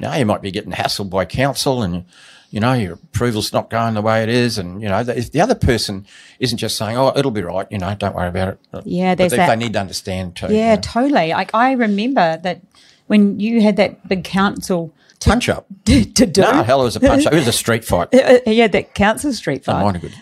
You 0.00 0.08
know, 0.08 0.14
you 0.14 0.26
might 0.26 0.42
be 0.42 0.50
getting 0.50 0.72
hassled 0.72 1.10
by 1.10 1.24
council 1.24 1.82
and, 1.82 2.04
you 2.52 2.60
know, 2.60 2.74
your 2.74 2.92
approval's 2.92 3.52
not 3.52 3.70
going 3.70 3.94
the 3.94 4.02
way 4.02 4.22
it 4.22 4.28
is. 4.28 4.58
And, 4.58 4.80
you 4.82 4.88
know, 4.88 5.02
the- 5.02 5.18
if 5.18 5.32
the 5.32 5.40
other 5.40 5.54
person 5.54 6.06
isn't 6.38 6.58
just 6.58 6.76
saying, 6.76 6.96
oh, 6.96 7.12
it'll 7.16 7.30
be 7.32 7.42
right, 7.42 7.66
you 7.70 7.78
know, 7.78 7.92
don't 7.94 8.14
worry 8.14 8.28
about 8.28 8.48
it. 8.48 8.58
Yeah, 8.84 9.12
But 9.12 9.18
there's 9.18 9.30
they, 9.32 9.36
that- 9.38 9.48
they 9.48 9.56
need 9.56 9.72
to 9.72 9.80
understand 9.80 10.36
too. 10.36 10.46
Yeah, 10.50 10.70
you 10.70 10.76
know. 10.76 10.80
totally. 10.82 11.30
Like 11.30 11.50
I 11.54 11.72
remember 11.72 12.38
that 12.42 12.60
when 13.06 13.40
you 13.40 13.62
had 13.62 13.76
that 13.76 14.06
big 14.06 14.22
council 14.22 14.92
Punch 15.24 15.48
up. 15.48 15.66
to, 15.86 16.04
to 16.04 16.26
do. 16.26 16.40
No, 16.42 16.62
hell, 16.62 16.80
it 16.82 16.84
was 16.84 16.96
a 16.96 17.00
punch 17.00 17.26
up. 17.26 17.32
It 17.32 17.36
was 17.36 17.48
a 17.48 17.52
street 17.52 17.84
fight. 17.84 18.08
Yeah, 18.46 18.66
that 18.66 18.94
council 18.94 19.32
street 19.32 19.64
fight. 19.64 19.96
a 19.96 19.98
good. 19.98 20.14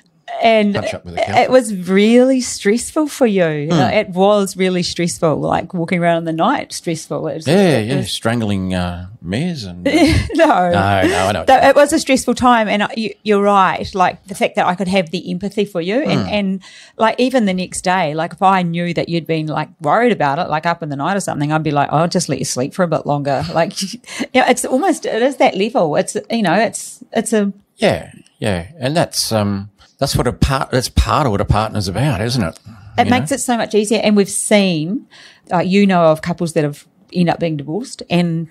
And 0.42 0.74
punch 0.74 0.94
up 0.94 1.04
with 1.04 1.16
the 1.16 1.40
it, 1.42 1.50
was 1.50 1.74
really 1.74 2.40
stressful 2.40 3.08
for 3.08 3.26
you. 3.26 3.66
Hmm. 3.70 3.78
Like, 3.78 3.94
it 3.94 4.08
was 4.10 4.56
really 4.56 4.82
stressful, 4.82 5.36
like 5.40 5.74
walking 5.74 6.00
around 6.00 6.18
in 6.18 6.24
the 6.24 6.32
night, 6.32 6.72
stressful. 6.72 7.26
It 7.28 7.34
was, 7.34 7.46
Yeah, 7.46 7.78
yeah, 7.78 8.02
strangling 8.02 8.74
uh, 8.74 9.08
mayors 9.20 9.64
and. 9.64 9.86
uh, 9.88 9.90
no, 10.34 10.46
no, 10.46 10.70
no, 10.70 10.78
I 10.78 11.06
know. 11.06 11.26
what 11.38 11.46
Though 11.46 11.54
you 11.54 11.60
mean. 11.60 11.70
it 11.70 11.76
was 11.76 11.92
a 11.92 11.98
stressful 11.98 12.34
time, 12.34 12.68
and 12.68 12.82
I- 12.84 12.94
you, 12.96 13.14
you're 13.22 13.42
right. 13.42 13.92
Like 13.94 14.24
the 14.26 14.34
fact 14.34 14.56
that 14.56 14.66
I 14.66 14.74
could 14.74 14.88
have 14.88 15.10
the 15.10 15.30
empathy 15.30 15.64
for 15.64 15.80
you, 15.80 16.00
and, 16.02 16.20
Hmm. 16.22 16.28
and 16.34 16.62
like 16.96 17.18
even 17.18 17.44
the 17.46 17.54
next 17.54 17.82
day, 17.82 18.14
like 18.14 18.32
if 18.32 18.42
I 18.42 18.62
knew 18.62 18.94
that 18.94 19.08
you'd 19.08 19.26
been 19.26 19.46
like 19.46 19.68
worried 19.80 20.12
about 20.12 20.38
it, 20.38 20.48
like 20.48 20.66
up 20.66 20.82
in 20.82 20.88
the 20.88 20.96
night 20.96 21.16
or 21.16 21.20
something, 21.20 21.52
I'd 21.52 21.62
be 21.62 21.70
like, 21.70 21.92
I'll 21.92 22.08
just 22.08 22.28
let 22.28 22.38
you 22.38 22.44
sleep 22.44 22.74
for 22.74 22.82
a 22.82 22.88
bit 22.88 23.06
longer. 23.06 23.44
Like, 23.54 23.72
yeah, 24.34 24.48
it's 24.50 24.64
almost 24.64 25.04
it 25.06 25.22
is 25.22 25.36
that 25.36 25.56
level. 25.56 25.96
It's 25.96 26.16
you 26.30 26.42
know, 26.42 26.54
it's 26.54 27.02
it's 27.12 27.32
a 27.32 27.52
Yeah, 27.76 28.12
yeah, 28.38 28.68
and 28.78 28.96
that's 28.96 29.32
um, 29.32 29.70
that's 30.00 30.16
what 30.16 30.26
a 30.26 30.32
part. 30.32 30.72
That's 30.72 30.88
part 30.88 31.26
of 31.26 31.30
what 31.30 31.40
a 31.40 31.44
partner's 31.44 31.86
about, 31.86 32.20
isn't 32.20 32.42
it? 32.42 32.58
it 32.98 33.08
makes 33.08 33.30
it 33.30 33.38
so 33.40 33.56
much 33.56 33.74
easier. 33.74 34.00
And 34.02 34.16
we've 34.16 34.28
seen, 34.28 35.06
uh, 35.52 35.58
you 35.60 35.86
know, 35.86 36.06
of 36.06 36.20
couples 36.22 36.54
that 36.54 36.64
have 36.64 36.86
end 37.12 37.28
up 37.28 37.38
being 37.38 37.56
divorced, 37.56 38.02
and 38.10 38.48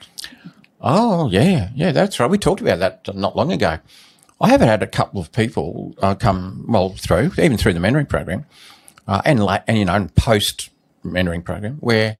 Oh, 0.81 1.29
yeah, 1.29 1.69
yeah, 1.75 1.91
that's 1.91 2.19
right. 2.19 2.29
We 2.29 2.37
talked 2.37 2.61
about 2.61 2.79
that 2.79 3.13
not 3.15 3.35
long 3.35 3.51
ago. 3.51 3.79
I 4.41 4.49
haven't 4.49 4.69
had 4.69 4.81
a 4.81 4.87
couple 4.87 5.19
of 5.19 5.31
people 5.33 5.93
uh, 6.01 6.15
come 6.15 6.65
well 6.69 6.89
through, 6.89 7.31
even 7.37 7.57
through 7.57 7.73
the 7.73 7.79
mentoring 7.81 8.07
program, 8.07 8.45
uh, 9.07 9.21
and 9.25 9.43
la- 9.43 9.59
and 9.67 9.77
you 9.77 9.85
know, 9.85 10.07
post 10.15 10.69
mentoring 11.03 11.43
program 11.43 11.77
where 11.81 12.17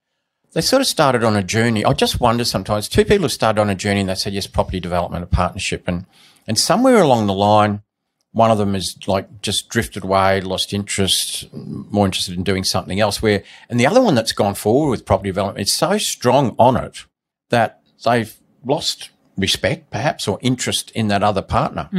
they 0.54 0.62
sort 0.62 0.82
of 0.82 0.88
started 0.88 1.24
on 1.24 1.38
a 1.38 1.44
journey. 1.44 1.86
I 1.86 1.94
just 1.94 2.20
wonder 2.20 2.44
sometimes 2.44 2.90
two 2.90 3.06
people 3.06 3.24
have 3.24 3.32
started 3.32 3.62
on 3.62 3.70
a 3.70 3.76
journey 3.76 4.02
and 4.02 4.10
they 4.10 4.16
said 4.16 4.34
yes, 4.34 4.48
property 4.48 4.82
development, 4.82 5.24
a 5.24 5.28
partnership, 5.28 5.84
and 5.88 6.06
and 6.46 6.58
somewhere 6.58 6.98
along 6.98 7.28
the 7.28 7.34
line, 7.34 7.84
one 8.32 8.52
of 8.52 8.58
them 8.58 8.76
is 8.76 8.98
like 9.08 9.42
just 9.42 9.70
drifted 9.70 10.04
away, 10.04 10.42
lost 10.42 10.74
interest, 10.74 11.52
more 11.54 12.06
interested 12.06 12.36
in 12.36 12.44
doing 12.44 12.64
something 12.64 13.00
else. 13.00 13.22
Where 13.22 13.44
and 13.70 13.80
the 13.80 13.88
other 13.88 14.02
one 14.02 14.16
that's 14.16 14.34
gone 14.34 14.54
forward 14.54 14.92
with 14.92 15.06
property 15.06 15.30
development 15.30 15.68
is 15.68 15.74
so 15.74 15.98
strong 15.98 16.56
on 16.60 16.78
it 16.78 17.06
that 17.50 17.82
they've 18.06 18.36
lost 18.64 19.10
respect, 19.36 19.90
perhaps, 19.90 20.28
or 20.28 20.38
interest 20.42 20.92
in 20.92 21.08
that 21.08 21.24
other 21.24 21.42
partner. 21.42 21.90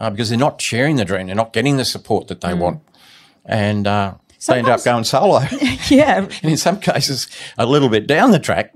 Uh, 0.00 0.10
because 0.10 0.30
they're 0.30 0.38
not 0.38 0.60
sharing 0.60 0.96
the 0.96 1.04
dream, 1.04 1.26
they're 1.26 1.36
not 1.36 1.52
getting 1.52 1.76
the 1.76 1.84
support 1.84 2.28
that 2.28 2.40
they 2.40 2.54
want, 2.54 2.80
and 3.44 3.86
uh, 3.86 4.14
they 4.46 4.58
end 4.58 4.68
up 4.68 4.84
going 4.84 5.04
solo. 5.04 5.40
yeah, 5.88 6.18
and 6.42 6.50
in 6.50 6.56
some 6.56 6.80
cases, 6.80 7.28
a 7.58 7.66
little 7.66 7.88
bit 7.88 8.06
down 8.06 8.30
the 8.30 8.38
track, 8.38 8.74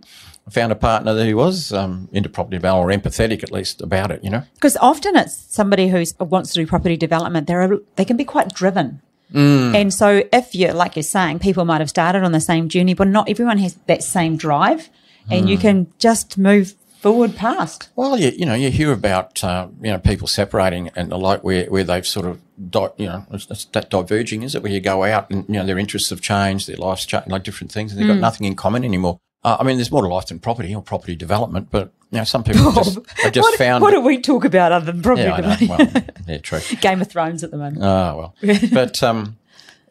found 0.51 0.73
a 0.73 0.77
partner 0.77 1.25
who 1.25 1.37
was 1.37 1.73
um, 1.73 2.09
into 2.13 2.29
property 2.29 2.57
development 2.57 3.07
or 3.07 3.11
empathetic 3.11 3.43
at 3.43 3.53
least 3.53 3.81
about 3.81 4.11
it. 4.11 4.23
You 4.25 4.31
know, 4.31 4.43
because 4.55 4.77
often 4.79 5.17
it's 5.17 5.37
somebody 5.49 5.89
who 5.89 6.05
wants 6.19 6.53
to 6.53 6.61
do 6.61 6.67
property 6.67 6.97
development. 6.97 7.47
They're 7.47 7.79
they 7.97 8.05
can 8.05 8.17
be 8.17 8.25
quite 8.25 8.55
driven. 8.55 9.01
And 9.33 9.95
so, 9.95 10.25
if 10.33 10.57
you're 10.57 10.73
like 10.73 10.97
you're 10.97 11.05
saying, 11.05 11.39
people 11.39 11.65
might 11.65 11.81
have 11.81 11.89
started 11.89 12.25
on 12.25 12.33
the 12.33 12.41
same 12.41 12.69
journey, 12.69 12.95
but 12.95 13.07
not 13.07 13.29
everyone 13.29 13.59
has 13.59 13.75
that 13.87 14.03
same 14.03 14.37
drive, 14.37 14.89
and 15.31 15.49
you 15.49 15.57
can 15.57 15.87
just 15.99 16.37
move 16.37 16.75
forward 17.01 17.35
past. 17.37 17.89
Well, 17.97 18.19
you, 18.19 18.31
you 18.31 18.45
know, 18.45 18.55
you 18.55 18.71
hear 18.71 18.93
about, 18.93 19.43
uh, 19.43 19.69
you 19.81 19.91
know, 19.91 19.99
people 19.99 20.27
separating 20.27 20.91
and 20.97 21.11
the 21.11 21.17
like 21.17 21.43
where, 21.43 21.65
where 21.67 21.85
they've 21.85 22.07
sort 22.07 22.27
of, 22.27 22.41
di- 22.71 22.91
you 22.99 23.07
know, 23.07 23.25
it's, 23.31 23.51
it's 23.51 23.65
that 23.67 23.89
diverging, 23.89 24.43
is 24.43 24.55
it? 24.55 24.63
Where 24.63 24.71
you 24.71 24.81
go 24.81 25.05
out 25.05 25.31
and, 25.31 25.47
you 25.49 25.55
know, 25.55 25.65
their 25.65 25.79
interests 25.79 26.11
have 26.11 26.21
changed, 26.21 26.69
their 26.69 26.77
life's 26.77 27.07
changed, 27.07 27.29
like 27.31 27.43
different 27.43 27.73
things, 27.73 27.93
and 27.93 28.01
they've 28.01 28.09
got 28.09 28.21
nothing 28.21 28.47
in 28.47 28.55
common 28.55 28.85
anymore. 28.85 29.19
Uh, 29.43 29.57
I 29.59 29.65
mean, 29.65 29.77
there's 29.77 29.91
more 29.91 30.03
to 30.03 30.09
life 30.09 30.27
than 30.27 30.39
property 30.39 30.75
or 30.75 30.83
property 30.83 31.17
development, 31.17 31.69
but, 31.71 31.93
you 32.11 32.19
know, 32.19 32.25
some 32.25 32.45
people 32.45 32.73
just, 32.73 32.99
have 33.23 33.33
just 33.33 33.45
what, 33.47 33.59
found. 33.59 33.83
what 33.83 33.93
do 33.93 34.01
we 34.01 34.21
talk 34.21 34.45
about 34.45 34.71
other 34.71 34.93
than 34.93 35.03
property 35.03 35.29
yeah, 35.29 35.37
development? 35.37 35.71
Well, 35.95 36.05
yeah, 36.27 36.39
true. 36.39 36.61
Game 36.81 37.01
of 37.01 37.09
Thrones 37.09 37.43
at 37.43 37.51
the 37.51 37.57
moment. 37.57 37.83
Oh 37.83 38.35
well, 38.43 38.59
but 38.73 39.03
um, 39.03 39.39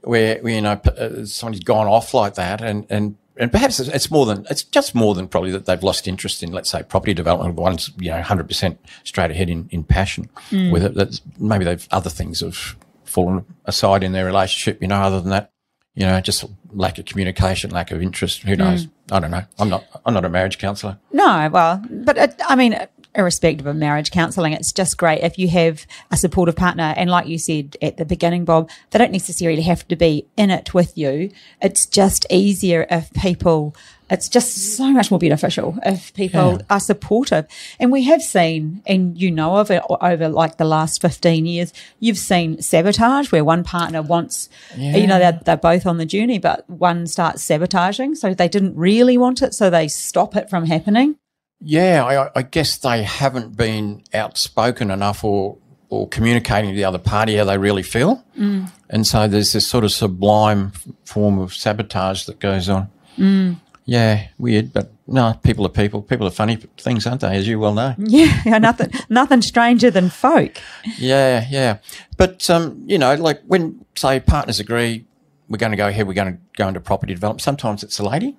where, 0.02 0.40
where 0.40 0.54
you 0.54 0.62
know 0.62 0.74
uh, 0.74 1.26
somebody's 1.26 1.64
gone 1.64 1.88
off 1.88 2.14
like 2.14 2.36
that, 2.36 2.62
and 2.62 2.86
and 2.90 3.16
and 3.38 3.52
perhaps 3.52 3.80
it's, 3.80 4.12
more 4.12 4.26
than 4.26 4.46
it's 4.50 4.64
just 4.64 4.94
more 4.94 5.16
than 5.16 5.28
probably 5.28 5.52
that 5.52 5.66
they've 5.66 5.82
lost 5.82 6.08
interest 6.08 6.44
in 6.44 6.52
let's 6.52 6.70
say 6.70 6.84
property 6.84 7.14
development. 7.14 7.56
One's 7.56 7.92
you 7.98 8.12
know 8.12 8.22
hundred 8.22 8.48
percent 8.48 8.80
straight 9.04 9.32
ahead 9.32 9.50
in 9.50 9.68
in 9.72 9.84
passion 9.84 10.30
with 10.52 10.84
it. 10.84 10.94
That's 10.94 11.22
maybe 11.40 11.66
they've 11.66 11.88
other 11.90 12.10
things 12.10 12.42
have 12.42 12.76
fallen 13.06 13.46
aside 13.66 14.04
in 14.04 14.12
their 14.12 14.26
relationship. 14.26 14.82
You 14.82 14.90
know, 14.90 14.98
other 14.98 15.22
than 15.22 15.32
that, 15.32 15.52
you 15.96 16.06
know, 16.06 16.20
just 16.22 16.46
lack 16.72 17.00
of 17.00 17.06
communication, 17.06 17.72
lack 17.72 17.92
of 17.92 18.02
interest. 18.02 18.44
Who 18.44 18.56
knows? 18.56 18.88
I 19.12 19.20
don't 19.20 19.32
know. 19.32 19.44
I'm 19.58 19.70
not. 19.70 19.86
I'm 20.06 20.14
not 20.14 20.26
a 20.26 20.30
marriage 20.30 20.58
counsellor. 20.58 20.98
No, 21.12 21.50
well, 21.52 21.84
but 21.90 22.18
it, 22.18 22.42
I 22.48 22.56
mean, 22.56 22.80
irrespective 23.16 23.66
of 23.66 23.76
marriage 23.76 24.12
counselling, 24.12 24.54
it's 24.54 24.72
just 24.72 24.98
great 24.98 25.22
if 25.22 25.38
you 25.38 25.48
have 25.50 25.86
a 26.12 26.18
supportive 26.18 26.56
partner. 26.56 26.94
And 26.96 27.10
like 27.10 27.28
you 27.28 27.38
said 27.38 27.76
at 27.82 27.98
the 27.98 28.06
beginning, 28.06 28.46
Bob, 28.46 28.70
they 28.92 29.00
don't 29.00 29.12
necessarily 29.12 29.64
have 29.64 29.88
to 29.88 29.96
be 29.96 30.28
in 30.38 30.50
it 30.50 30.74
with 30.74 30.98
you. 30.98 31.32
It's 31.62 31.86
just 31.86 32.26
easier 32.30 32.86
if 32.90 33.12
people 33.14 33.76
it's 34.10 34.28
just 34.30 34.76
so 34.76 34.92
much 34.92 35.12
more 35.12 35.20
beneficial 35.20 35.78
if 35.86 36.14
people 36.14 36.54
Yeah. 36.54 36.66
are 36.70 36.80
supportive. 36.80 37.46
And 37.80 37.92
we 37.92 38.04
have 38.04 38.22
seen, 38.22 38.82
and 38.88 39.18
you 39.18 39.32
know 39.32 39.58
of 39.58 39.70
it 39.72 39.84
over 40.02 40.30
like 40.30 40.58
the 40.58 40.66
last 40.66 41.02
15 41.02 41.46
years, 41.46 41.74
you've 42.00 42.18
seen 42.18 42.62
sabotage 42.62 43.32
where 43.32 43.44
one 43.44 43.64
partner 43.64 44.02
wants, 44.02 44.50
you 44.78 45.08
know, 45.08 45.20
they're, 45.20 45.40
they're 45.46 45.58
both 45.58 45.86
on 45.86 45.98
the 45.98 46.06
journey, 46.06 46.40
but 46.40 46.70
one 46.70 47.08
starts 47.08 47.44
sabotaging. 47.44 48.16
So 48.16 48.34
they 48.34 48.48
didn't 48.48 48.76
really 48.76 49.18
want 49.18 49.42
it. 49.42 49.54
So 49.54 49.70
they 49.70 49.88
stop 49.88 50.36
it 50.36 50.50
from 50.50 50.66
happening. 50.66 51.16
Yeah, 51.62 52.04
I, 52.06 52.40
I 52.40 52.42
guess 52.44 52.78
they 52.78 53.04
haven't 53.04 53.58
been 53.58 54.04
outspoken 54.14 54.92
enough 54.92 55.24
or 55.24 55.58
or 55.90 56.08
communicating 56.08 56.70
to 56.70 56.76
the 56.76 56.86
other 56.86 57.00
party 57.00 57.36
how 57.36 57.46
they 57.46 57.58
really 57.58 57.82
feel, 57.82 58.24
mm. 58.38 58.72
and 58.92 59.08
so 59.08 59.28
there's 59.28 59.54
this 59.54 59.68
sort 59.68 59.84
of 59.84 59.92
sublime 59.92 60.72
form 61.04 61.40
of 61.40 61.52
sabotage 61.54 62.26
that 62.26 62.40
goes 62.40 62.70
on. 62.70 62.88
Mm. 63.18 63.56
Yeah, 63.90 64.28
weird, 64.38 64.72
but 64.72 64.92
no, 65.08 65.34
people 65.42 65.66
are 65.66 65.70
people. 65.70 66.04
People 66.04 66.28
are 66.28 66.32
funny 66.32 66.58
things, 66.78 67.08
aren't 67.08 67.22
they? 67.22 67.36
As 67.36 67.48
you 67.48 67.58
well 67.60 67.74
know. 67.74 67.96
Yeah. 67.98 68.60
nothing, 68.60 68.92
nothing 69.10 69.42
stranger 69.42 69.90
than 69.90 70.10
folk. 70.12 70.62
Yeah, 71.00 71.48
yeah, 71.50 71.80
but 72.16 72.48
um, 72.52 72.84
you 72.86 73.00
know, 73.00 73.16
like 73.16 73.42
when 73.48 73.84
say 73.96 74.20
partners 74.20 74.60
agree, 74.60 75.06
we're 75.48 75.58
going 75.58 75.72
to 75.72 75.76
go 75.78 75.88
ahead, 75.88 76.06
we're 76.06 76.14
going 76.14 76.34
to 76.34 76.40
go 76.56 76.68
into 76.68 76.80
property 76.80 77.16
development. 77.16 77.42
Sometimes 77.42 77.82
it's 77.82 77.98
the 77.98 78.06
lady, 78.08 78.38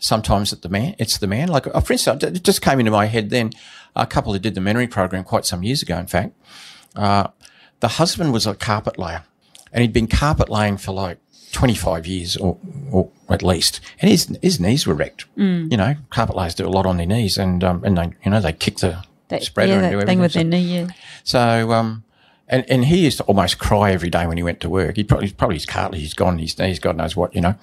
sometimes 0.00 0.52
it's 0.52 0.62
the 0.62 0.68
man. 0.68 0.96
It's 0.98 1.18
the 1.18 1.28
man. 1.28 1.46
Like, 1.46 1.68
uh, 1.68 1.80
for 1.80 1.92
instance, 1.92 2.24
it 2.24 2.42
just 2.42 2.60
came 2.60 2.80
into 2.80 2.90
my 2.90 3.06
head 3.06 3.30
then. 3.30 3.52
A 3.94 4.06
couple 4.08 4.32
who 4.32 4.40
did 4.40 4.56
the 4.56 4.60
mentoring 4.60 4.90
program 4.90 5.22
quite 5.22 5.46
some 5.46 5.62
years 5.62 5.82
ago, 5.82 5.98
in 5.98 6.08
fact. 6.08 6.32
Uh, 6.96 7.28
the 7.78 7.88
husband 7.88 8.32
was 8.32 8.44
a 8.44 8.56
carpet 8.56 8.98
layer, 8.98 9.22
and 9.72 9.82
he'd 9.82 9.92
been 9.92 10.08
carpet 10.08 10.48
laying 10.48 10.78
for 10.78 10.90
like 10.90 11.18
25 11.52 12.06
years 12.06 12.36
or, 12.36 12.56
or 12.90 13.10
at 13.28 13.42
least, 13.42 13.80
and 14.00 14.10
his 14.10 14.36
his 14.42 14.60
knees 14.60 14.86
were 14.86 14.94
wrecked. 14.94 15.24
Mm. 15.36 15.70
You 15.70 15.76
know, 15.76 15.94
carpet 16.10 16.36
layers 16.36 16.54
do 16.54 16.66
a 16.66 16.68
lot 16.70 16.86
on 16.86 16.96
their 16.96 17.06
knees, 17.06 17.36
and 17.38 17.62
um, 17.64 17.82
and 17.84 17.96
they 17.98 18.10
you 18.24 18.30
know 18.30 18.40
they 18.40 18.52
kick 18.52 18.78
the 18.78 19.04
That, 19.28 19.42
spreader 19.42 19.72
yeah, 19.72 19.78
and 19.78 19.84
do 19.92 20.06
thing 20.06 20.18
everything. 20.18 20.20
with 20.20 20.32
So- 20.32 20.38
their 20.40 20.48
knee. 20.48 20.74
Yeah. 20.78 20.86
so, 21.24 21.72
um, 21.72 22.04
and, 22.48 22.64
and 22.68 22.84
he 22.86 23.04
used 23.04 23.18
to 23.18 23.24
almost 23.24 23.58
cry 23.58 23.92
every 23.92 24.10
day 24.10 24.26
when 24.26 24.36
he 24.36 24.42
went 24.42 24.58
to 24.60 24.68
work. 24.68 24.96
He'd 24.96 25.08
probably, 25.08 25.30
probably 25.32 25.56
his 25.56 25.66
cartilage, 25.66 26.00
he's 26.00 26.14
gone, 26.14 26.38
his 26.38 26.58
knees, 26.58 26.80
God 26.80 26.96
knows 26.96 27.14
what, 27.14 27.32
you 27.32 27.40
know. 27.40 27.54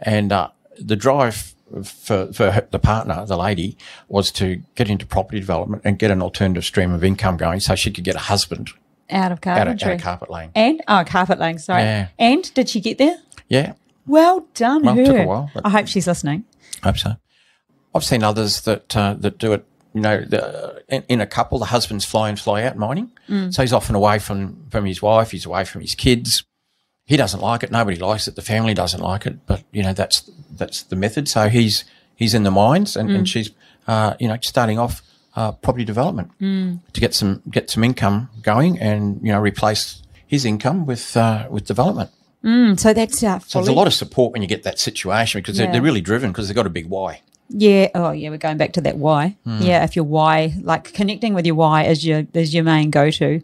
And, 0.00 0.30
uh, 0.30 0.50
the 0.78 0.94
drive 0.94 1.54
for, 1.82 2.30
for 2.34 2.50
her- 2.50 2.68
the 2.70 2.78
partner, 2.78 3.24
the 3.24 3.38
lady, 3.38 3.78
was 4.08 4.30
to 4.32 4.62
get 4.74 4.90
into 4.90 5.06
property 5.06 5.40
development 5.40 5.80
and 5.86 5.98
get 5.98 6.10
an 6.10 6.20
alternative 6.20 6.66
stream 6.66 6.92
of 6.92 7.02
income 7.02 7.38
going 7.38 7.60
so 7.60 7.74
she 7.74 7.90
could 7.90 8.04
get 8.04 8.14
a 8.14 8.18
husband 8.18 8.68
Out 9.08 9.32
of 9.32 9.38
out 9.46 9.68
of, 9.68 9.82
out 9.82 9.92
of 9.94 10.00
carpet 10.02 10.30
laying. 10.30 10.50
and, 10.54 10.82
oh, 10.86 11.02
carpet 11.06 11.38
laying, 11.38 11.56
sorry. 11.58 11.82
Yeah. 11.84 12.08
And 12.18 12.52
did 12.52 12.68
she 12.68 12.80
get 12.80 12.98
there? 12.98 13.16
Yeah, 13.48 13.74
Well 14.06 14.46
done, 14.54 14.82
Well, 14.84 14.94
her. 14.96 15.04
took 15.04 15.16
a 15.16 15.24
while, 15.26 15.50
I 15.64 15.70
hope 15.70 15.86
she's 15.88 16.06
listening. 16.06 16.44
hope 16.82 16.98
so. 16.98 17.16
I've 17.94 18.04
seen 18.04 18.22
others 18.22 18.60
that 18.62 18.96
uh, 18.96 19.14
that 19.20 19.38
do 19.38 19.52
it. 19.52 19.64
You 19.94 20.02
know, 20.02 20.20
the, 20.20 20.82
in, 20.88 21.04
in 21.08 21.20
a 21.22 21.26
couple, 21.26 21.58
the 21.58 21.64
husband's 21.66 22.04
fly 22.04 22.28
in, 22.28 22.36
fly 22.36 22.62
out 22.64 22.76
mining, 22.76 23.10
so 23.50 23.62
he's 23.62 23.72
often 23.72 23.94
away 23.94 24.18
from 24.18 24.66
from 24.70 24.84
his 24.84 25.00
wife. 25.00 25.30
He's 25.30 25.46
away 25.46 25.64
from 25.64 25.80
his 25.80 25.94
kids. 25.94 26.44
He 27.06 27.16
doesn't 27.16 27.40
like 27.40 27.62
it. 27.62 27.70
Nobody 27.70 27.96
likes 27.98 28.28
it. 28.28 28.34
The 28.36 28.42
family 28.42 28.74
doesn't 28.74 29.00
like 29.00 29.24
it. 29.26 29.46
But 29.46 29.62
you 29.72 29.82
know, 29.82 29.92
that's 29.94 30.28
that's 30.50 30.82
the 30.82 30.96
method. 30.96 31.28
So 31.28 31.48
he's 31.48 31.84
he's 32.14 32.34
in 32.34 32.42
the 32.42 32.50
mines, 32.50 32.96
and, 32.96 33.10
and 33.10 33.26
she's 33.28 33.50
uh, 33.88 34.14
you 34.20 34.28
know 34.28 34.36
starting 34.42 34.78
off 34.78 35.00
uh, 35.34 35.52
property 35.52 35.84
development 35.86 36.30
to 36.40 37.00
get 37.00 37.14
some 37.14 37.42
get 37.50 37.70
some 37.70 37.82
income 37.82 38.28
going, 38.42 38.78
and 38.78 39.18
you 39.22 39.32
know 39.32 39.40
replace 39.40 40.02
his 40.26 40.44
income 40.44 40.84
with 40.84 41.16
uh, 41.16 41.46
with 41.48 41.64
development. 41.64 42.10
Mm, 42.46 42.78
so 42.78 42.94
that's 42.94 43.22
uh, 43.22 43.40
So 43.40 43.58
there's 43.58 43.68
a 43.68 43.72
lot 43.72 43.88
of 43.88 43.94
support 43.94 44.32
when 44.32 44.40
you 44.40 44.48
get 44.48 44.62
that 44.62 44.78
situation 44.78 45.40
because 45.40 45.58
Yeah. 45.58 45.66
they're, 45.66 45.74
they're 45.74 45.82
really 45.82 46.00
driven 46.00 46.30
because 46.30 46.46
they've 46.48 46.54
got 46.54 46.66
a 46.66 46.70
big 46.70 46.86
why. 46.86 47.20
Yeah. 47.48 47.88
Oh, 47.94 48.12
yeah. 48.12 48.30
We're 48.30 48.38
going 48.38 48.56
back 48.56 48.72
to 48.74 48.80
that 48.82 48.96
why. 48.98 49.36
Hmm. 49.44 49.60
Yeah. 49.62 49.84
If 49.84 49.96
your 49.96 50.04
why, 50.04 50.54
like 50.62 50.92
connecting 50.92 51.34
with 51.34 51.44
your 51.44 51.56
why 51.56 51.84
is 51.84 52.06
your 52.06 52.24
is 52.34 52.54
your 52.54 52.64
main 52.64 52.90
go 52.90 53.10
to. 53.10 53.40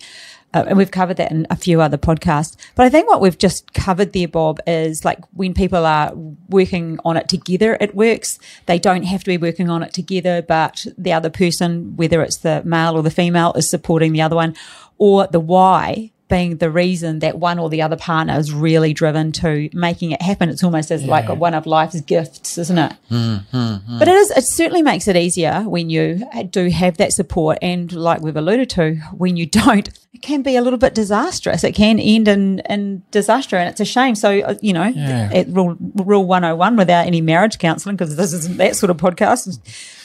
Uh, 0.55 0.65
and 0.69 0.77
we've 0.77 0.91
covered 0.91 1.17
that 1.17 1.31
in 1.31 1.47
a 1.49 1.57
few 1.57 1.81
other 1.81 1.97
podcasts. 1.97 2.57
But 2.75 2.85
I 2.85 2.91
think 2.91 3.09
what 3.09 3.23
we've 3.23 3.39
just 3.39 3.73
covered 3.73 4.13
there, 4.13 4.29
Bob, 4.29 4.61
is 4.67 5.03
like 5.03 5.19
when 5.33 5.55
people 5.55 5.87
are 5.87 6.13
working 6.51 6.99
on 7.07 7.17
it 7.17 7.27
together, 7.29 7.79
it 7.81 7.95
works. 7.95 8.39
They 8.67 8.79
don't 8.79 9.05
have 9.05 9.25
to 9.25 9.31
be 9.31 9.39
working 9.39 9.71
on 9.71 9.83
it 9.83 9.95
together, 9.95 10.43
but 10.43 10.85
the 10.99 11.13
other 11.15 11.31
person, 11.31 11.97
whether 11.97 12.21
it's 12.21 12.37
the 12.37 12.63
male 12.67 12.97
or 12.99 13.03
the 13.03 13.11
female, 13.11 13.55
is 13.55 13.71
supporting 13.71 14.13
the 14.13 14.21
other 14.21 14.37
one, 14.37 14.55
or 14.99 15.27
the 15.27 15.41
why 15.41 16.11
being 16.33 16.57
the 16.57 16.71
reason 16.71 17.19
that 17.19 17.39
one 17.39 17.59
or 17.59 17.69
the 17.69 17.83
other 17.83 17.97
partner 17.97 18.39
is 18.39 18.53
really 18.53 18.93
driven 18.95 19.33
to 19.33 19.69
making 19.75 20.13
it 20.13 20.23
happen. 20.23 20.49
It's 20.49 20.65
almost 20.65 20.91
as 20.91 21.05
like 21.05 21.29
one 21.29 21.53
of 21.55 21.67
life's 21.67 22.01
gifts, 22.01 22.57
isn't 22.57 22.79
it? 22.79 22.93
Hmm, 23.11 23.37
hmm, 23.53 23.75
hmm. 23.75 23.99
But 23.99 24.09
it 24.09 24.15
is. 24.15 24.31
It 24.31 24.45
certainly 24.45 24.83
makes 24.83 25.07
it 25.09 25.17
easier 25.17 25.63
when 25.75 25.91
you 25.91 26.27
do 26.51 26.69
have 26.71 26.97
that 26.97 27.13
support, 27.13 27.59
and 27.61 27.93
like 27.93 28.23
we've 28.23 28.37
alluded 28.37 28.71
to, 28.71 28.95
when 29.23 29.37
you 29.37 29.47
don't, 29.63 29.89
it 30.15 30.23
can 30.23 30.43
be 30.43 30.57
a 30.57 30.63
little 30.63 30.79
bit 30.79 30.95
disastrous. 30.95 31.65
It 31.65 31.73
can 31.73 31.99
end 32.01 32.29
in 32.29 32.61
in 32.71 33.03
disaster, 33.11 33.57
and 33.57 33.69
it's 33.69 33.81
a 33.81 33.85
shame. 33.85 34.15
So 34.15 34.41
uh, 34.41 34.55
you 34.63 34.73
know, 34.73 34.87
Yeah. 34.87 35.31
at 35.33 35.49
rule 35.49 35.77
rule 35.97 36.25
one 36.27 36.43
hundred 36.45 36.57
one, 36.57 36.77
without 36.77 37.07
any 37.07 37.21
marriage 37.21 37.59
counselling, 37.59 37.97
because 37.97 38.17
this 38.17 38.33
isn't 38.33 38.57
that 38.57 38.77
sort 38.77 38.91
of 38.91 38.97
podcast. 38.97 39.59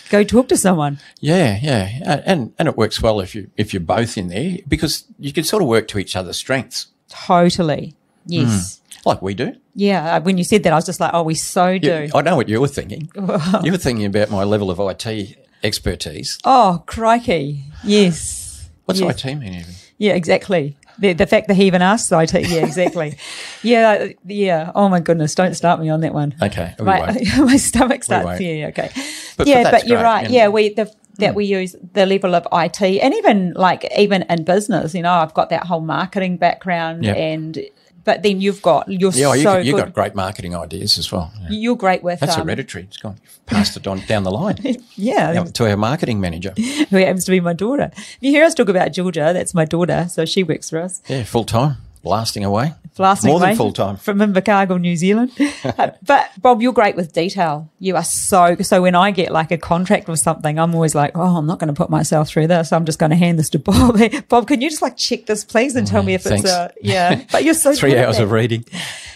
Go 0.09 0.23
talk 0.23 0.47
to 0.49 0.57
someone. 0.57 0.99
Yeah, 1.19 1.59
yeah, 1.61 2.21
and 2.25 2.53
and 2.57 2.67
it 2.67 2.77
works 2.77 3.01
well 3.01 3.19
if 3.19 3.35
you 3.35 3.49
if 3.57 3.73
you're 3.73 3.81
both 3.81 4.17
in 4.17 4.27
there 4.29 4.57
because 4.67 5.05
you 5.19 5.33
can 5.33 5.43
sort 5.43 5.61
of 5.63 5.67
work 5.69 5.87
to 5.89 5.99
each 5.99 6.15
other's 6.15 6.37
strengths, 6.37 6.87
Totally. 7.09 7.93
Yes. 8.25 8.81
like 9.05 9.21
we 9.21 9.33
do. 9.33 9.55
Yeah. 9.73 10.15
uh, 10.15 10.21
When 10.21 10.37
you 10.37 10.43
said 10.43 10.63
that, 10.63 10.73
I 10.73 10.75
was 10.75 10.85
just 10.85 10.99
like, 10.99 11.11
oh, 11.13 11.23
we 11.23 11.35
so 11.35 11.77
do. 11.77 12.03
You- 12.03 12.09
I 12.13 12.21
know 12.21 12.35
what 12.35 12.49
you 12.49 12.59
were 12.59 12.67
thinking. 12.67 13.09
you 13.63 13.71
were 13.71 13.77
thinking 13.77 14.05
about 14.05 14.29
my 14.29 14.43
level 14.43 14.69
of 14.69 14.79
IT 14.79 15.37
expertise. 15.63 16.37
Oh, 16.43 16.83
crikey. 16.87 17.63
Yes. 17.83 18.69
What's 18.85 18.99
Yes. 18.99 19.23
IT 19.25 19.35
mean 19.35 19.53
even? 19.53 19.73
Yeah, 19.97 20.13
exactly. 20.13 20.75
The, 21.00 21.13
the 21.13 21.27
fact 21.27 21.48
that 21.48 21.54
he 21.56 21.66
even 21.66 21.82
asked 21.82 22.12
IT. 22.12 22.34
Yeah, 22.34 22.66
exactly. 22.66 23.18
yeah, 23.63 23.89
uh, 23.89 24.08
yeah. 24.25 24.72
Oh 24.74 24.89
my 24.89 25.00
goodness. 25.00 25.36
Don't 25.36 25.54
start 25.54 25.80
me 25.80 25.89
on 25.89 26.01
that 26.01 26.13
one. 26.13 26.36
Okay, 26.42 26.74
My, 26.80 27.16
my 27.38 27.58
stomach 27.58 28.04
starts. 28.04 28.39
Yeah, 28.42 28.68
okay. 28.68 28.89
But- 29.38 29.48
yeah, 29.48 29.63
but 29.63 29.72
but, 29.72 29.88
you're 29.88 30.00
great, 30.00 30.04
right. 30.04 30.30
Yeah, 30.30 30.48
we 30.48 30.74
the 30.74 30.92
that 31.20 31.36
we 31.36 31.46
use 31.46 31.75
the 31.94 32.06
level 32.06 32.36
of 32.36 32.48
IT 32.51 32.82
and 32.82 33.13
even 33.13 33.54
like 33.54 33.88
even 33.98 34.24
in 34.30 34.44
business. 34.44 34.94
You 34.94 35.01
know, 35.01 35.13
I've 35.13 35.34
got 35.34 35.50
that 35.50 35.66
whole 35.66 35.82
marketing 35.82 36.38
background, 36.38 37.04
Yep. 37.04 37.18
and 37.18 37.60
but 38.07 38.23
then 38.23 38.39
you've 38.39 38.61
got 38.61 38.87
you're 38.89 39.11
Yeah, 39.11 39.33
you, 39.33 39.43
so 39.43 39.57
you 39.57 39.73
good. 39.73 39.83
got 39.83 39.93
great 39.93 40.15
marketing 40.15 40.55
ideas 40.55 40.97
as 40.97 41.11
well. 41.11 41.29
Yeah. 41.41 41.47
you're 41.49 41.75
great 41.75 42.01
with 42.03 42.21
That's 42.21 42.37
um, 42.37 42.43
hereditary. 42.47 42.85
It's 42.85 42.95
gone. 42.95 43.17
You've 43.21 43.45
passed 43.45 43.75
it 43.75 43.85
on 43.85 43.99
down 44.07 44.23
the 44.23 44.31
line 44.31 44.57
Yeah, 44.95 45.33
Yeah, 45.33 45.43
to 45.43 45.69
our 45.69 45.75
marketing 45.75 46.21
manager. 46.21 46.51
who 46.89 46.97
happens 46.97 47.25
to 47.25 47.31
be 47.31 47.41
my 47.41 47.51
daughter. 47.53 47.91
If 47.93 48.17
you 48.21 48.31
hear 48.31 48.45
us 48.45 48.53
talk 48.53 48.69
about 48.69 48.93
Georgia, 48.93 49.31
that's 49.33 49.53
my 49.53 49.65
daughter, 49.65 50.07
so 50.09 50.23
she 50.23 50.41
works 50.41 50.69
for 50.69 50.79
us. 50.79 51.01
Yeah, 51.09 51.23
full 51.25 51.43
time, 51.43 51.75
blasting 52.07 52.43
away. 52.43 52.73
blasting 52.95 53.29
More 53.29 53.39
than 53.39 53.55
full 53.55 53.71
time. 53.73 53.97
from 53.97 54.17
Invercargill, 54.19 54.79
New 54.81 54.95
Zealand. 54.95 55.31
Uh, 55.77 55.91
but 56.03 56.29
Bob, 56.41 56.61
you're 56.61 56.71
great 56.73 56.95
with 56.95 57.11
detail. 57.13 57.69
You 57.79 57.95
are 57.97 58.03
so 58.03 58.55
so. 58.61 58.81
When 58.81 58.95
I 58.95 59.11
get 59.11 59.31
like 59.31 59.51
a 59.51 59.57
contract 59.57 60.07
or 60.07 60.15
something, 60.15 60.57
I'm 60.57 60.73
always 60.73 60.95
like, 60.95 61.11
oh, 61.15 61.35
I'm 61.37 61.45
not 61.45 61.59
going 61.59 61.67
to 61.67 61.73
put 61.73 61.89
myself 61.89 62.29
through 62.29 62.47
this. 62.47 62.71
I'm 62.71 62.85
just 62.85 62.97
going 62.97 63.09
to 63.09 63.15
hand 63.17 63.37
this 63.37 63.49
to 63.49 63.59
Bob. 63.59 63.99
Bob, 64.29 64.47
can 64.47 64.61
you 64.61 64.69
just 64.69 64.81
like 64.81 64.95
check 64.95 65.25
this, 65.25 65.43
please, 65.43 65.75
and 65.75 65.85
tell 65.85 66.03
me 66.03 66.13
if 66.13 66.23
thanks. 66.23 66.45
it's 66.45 66.53
a 66.53 66.71
yeah. 66.81 67.23
But 67.31 67.43
you're 67.43 67.53
so 67.53 67.73
Three 67.75 67.97
hours 67.97 68.19
of 68.19 68.31
reading, 68.31 68.63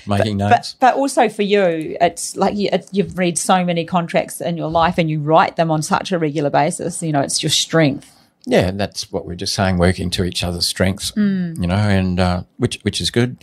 making 0.05 0.39
But 0.39 0.50
notes. 0.50 0.75
but 0.79 0.95
also 0.95 1.29
for 1.29 1.43
you, 1.43 1.95
it's 2.01 2.36
like 2.36 2.55
you, 2.57 2.69
it, 2.74 2.89
you've 2.91 3.17
read 3.17 3.38
so 3.38 3.63
many 3.63 3.86
contracts 3.86 4.41
in 4.41 4.57
your 4.57 4.69
life, 4.69 4.98
and 4.98 5.10
you 5.10 5.19
write 5.19 5.55
them 5.55 5.71
on 5.71 5.81
such 5.81 6.12
a 6.12 6.19
regular 6.19 6.50
basis. 6.50 7.01
You 7.01 7.13
know, 7.13 7.21
it's 7.21 7.41
your 7.41 7.50
strength. 7.51 8.12
Yeah, 8.45 8.67
and 8.69 8.79
that's 8.79 9.12
what 9.12 9.25
we're 9.25 9.36
just 9.36 9.53
saying, 9.53 9.77
working 9.77 10.10
to 10.12 10.24
each 10.24 10.43
other's 10.43 10.67
strengths, 10.67 11.12
Mm. 11.12 11.62
you 11.62 11.67
know, 11.67 11.75
and 11.75 12.19
uh, 12.19 12.43
which 12.57 12.79
which 12.83 13.00
is 13.00 13.12
good. 13.12 13.38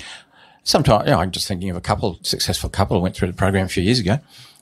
Sometimes, 0.65 1.05
you 1.07 1.13
know, 1.13 1.21
I'm 1.21 1.31
just 1.31 1.47
thinking 1.49 1.71
of 1.71 1.77
a 1.77 1.81
couple, 1.81 2.19
successful 2.23 2.69
couple 2.69 2.97
who 2.97 3.03
went 3.03 3.15
through 3.15 3.29
the 3.29 3.35
program 3.35 3.67
a 3.67 3.69
few 3.69 3.83
years 3.83 4.01
ago, 4.01 4.19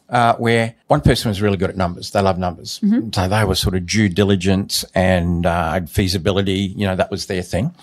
uh, 0.08 0.34
where 0.36 0.74
one 0.86 1.00
person 1.00 1.28
was 1.30 1.42
really 1.42 1.56
good 1.56 1.70
at 1.70 1.76
numbers. 1.76 2.10
They 2.12 2.20
love 2.20 2.38
numbers. 2.38 2.78
Mm-hmm. 2.80 3.08
So 3.12 3.28
they 3.28 3.44
were 3.44 3.56
sort 3.56 3.74
of 3.74 3.86
due 3.86 4.08
diligence 4.08 4.84
and 4.94 5.46
uh, 5.46 5.80
feasibility, 5.86 6.72
you 6.76 6.86
know, 6.86 6.94
that 6.96 7.10
was 7.10 7.26
their 7.26 7.42
thing. 7.42 7.74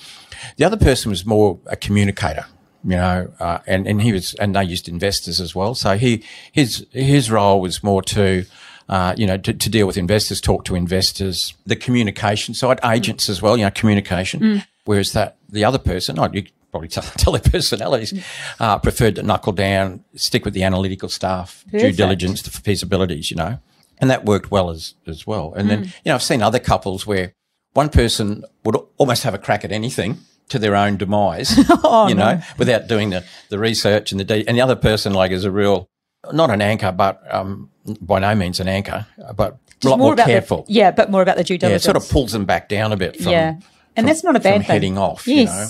The 0.58 0.64
other 0.64 0.78
person 0.78 1.10
was 1.10 1.26
more 1.26 1.60
a 1.66 1.76
communicator, 1.76 2.46
you 2.86 2.96
know, 2.96 3.34
uh, 3.42 3.60
and, 3.68 3.88
and 3.88 4.02
he 4.02 4.14
was, 4.14 4.36
and 4.36 4.56
they 4.56 4.64
used 4.64 4.88
investors 4.88 5.42
as 5.42 5.54
well. 5.54 5.76
So 5.76 5.98
he, 5.98 6.24
his, 6.52 6.86
his 6.92 7.30
role 7.30 7.60
was 7.60 7.84
more 7.84 8.02
to, 8.04 8.46
uh, 8.90 9.14
you 9.18 9.26
know, 9.26 9.38
to, 9.38 9.54
to 9.54 9.70
deal 9.70 9.88
with 9.88 9.98
investors, 9.98 10.42
talk 10.42 10.66
to 10.66 10.76
investors, 10.76 11.54
the 11.66 11.76
communication 11.76 12.54
side, 12.54 12.80
agents 12.84 13.30
as 13.30 13.42
well, 13.42 13.58
you 13.58 13.64
know, 13.64 13.72
communication. 13.72 14.40
Whereas 14.86 15.14
that, 15.14 15.38
the 15.50 15.64
other 15.64 15.80
person, 15.80 16.20
oh, 16.20 16.30
you 16.34 16.46
probably 16.72 16.90
tell, 16.90 17.04
tell 17.18 17.34
their 17.34 17.42
personalities, 17.42 18.14
uh, 18.60 18.78
preferred 18.80 19.16
to 19.16 19.24
knuckle 19.24 19.54
down, 19.54 20.04
stick 20.16 20.44
with 20.46 20.54
the 20.54 20.64
analytical 20.64 21.10
staff, 21.10 21.64
due 21.72 21.92
diligence, 21.94 22.42
the 22.42 22.50
feasibilities, 22.50 23.30
you 23.32 23.38
know, 23.38 23.60
and 24.00 24.10
that 24.10 24.26
worked 24.26 24.52
well 24.52 24.70
as, 24.70 24.96
as 25.08 25.26
well. 25.26 25.54
And 25.54 25.70
then, 25.70 25.84
you 25.86 25.92
know, 26.08 26.16
I've 26.16 26.24
seen 26.24 26.42
other 26.42 26.60
couples 26.60 27.08
where, 27.08 27.34
one 27.74 27.90
person 27.90 28.44
would 28.66 28.76
almost 28.98 29.24
have 29.24 29.34
a 29.34 29.40
crack 29.40 29.66
at 29.66 29.72
anything 29.72 30.20
to 30.50 30.60
their 30.60 30.76
own 30.76 30.96
demise, 30.98 31.58
you 32.08 32.14
know, 32.14 32.40
without 32.60 32.88
doing 32.88 33.10
the, 33.10 33.24
the 33.50 33.58
research 33.58 34.12
and 34.12 34.20
the 34.20 34.24
de- 34.24 34.48
and 34.48 34.56
the 34.56 34.62
other 34.62 34.76
person 34.76 35.12
like 35.12 35.32
is 35.32 35.44
a 35.44 35.50
real 35.50 35.90
not 36.32 36.52
an 36.52 36.62
anchor, 36.62 36.92
but 36.92 37.22
um, 37.34 37.72
by 38.02 38.20
no 38.20 38.34
means 38.36 38.60
an 38.60 38.68
anchor, 38.68 39.06
but 39.36 39.58
a 39.84 39.90
lot 39.90 40.00
more, 40.00 40.14
about 40.14 40.26
careful. 40.28 40.64
The, 40.64 40.74
yeah, 40.74 40.92
but 40.92 41.12
more 41.12 41.22
about 41.22 41.38
the 41.38 41.44
due 41.44 41.58
yeah, 41.62 41.70
it 41.70 41.82
sort 41.82 41.98
of 41.98 42.08
pulls 42.10 42.32
them 42.32 42.46
back 42.46 42.70
down 42.70 42.92
a 42.94 42.98
bit 42.98 43.18
from 43.18 43.32
yeah, 43.32 43.50
and 43.50 43.62
from- 43.96 44.06
that's 44.06 44.24
not 44.24 44.36
a 44.36 44.40
bad 44.40 44.60
thing. 44.60 44.62
heading 44.62 44.98
off, 44.98 45.28
Yes. 45.28 45.40
you 45.40 45.46
know. 45.46 45.68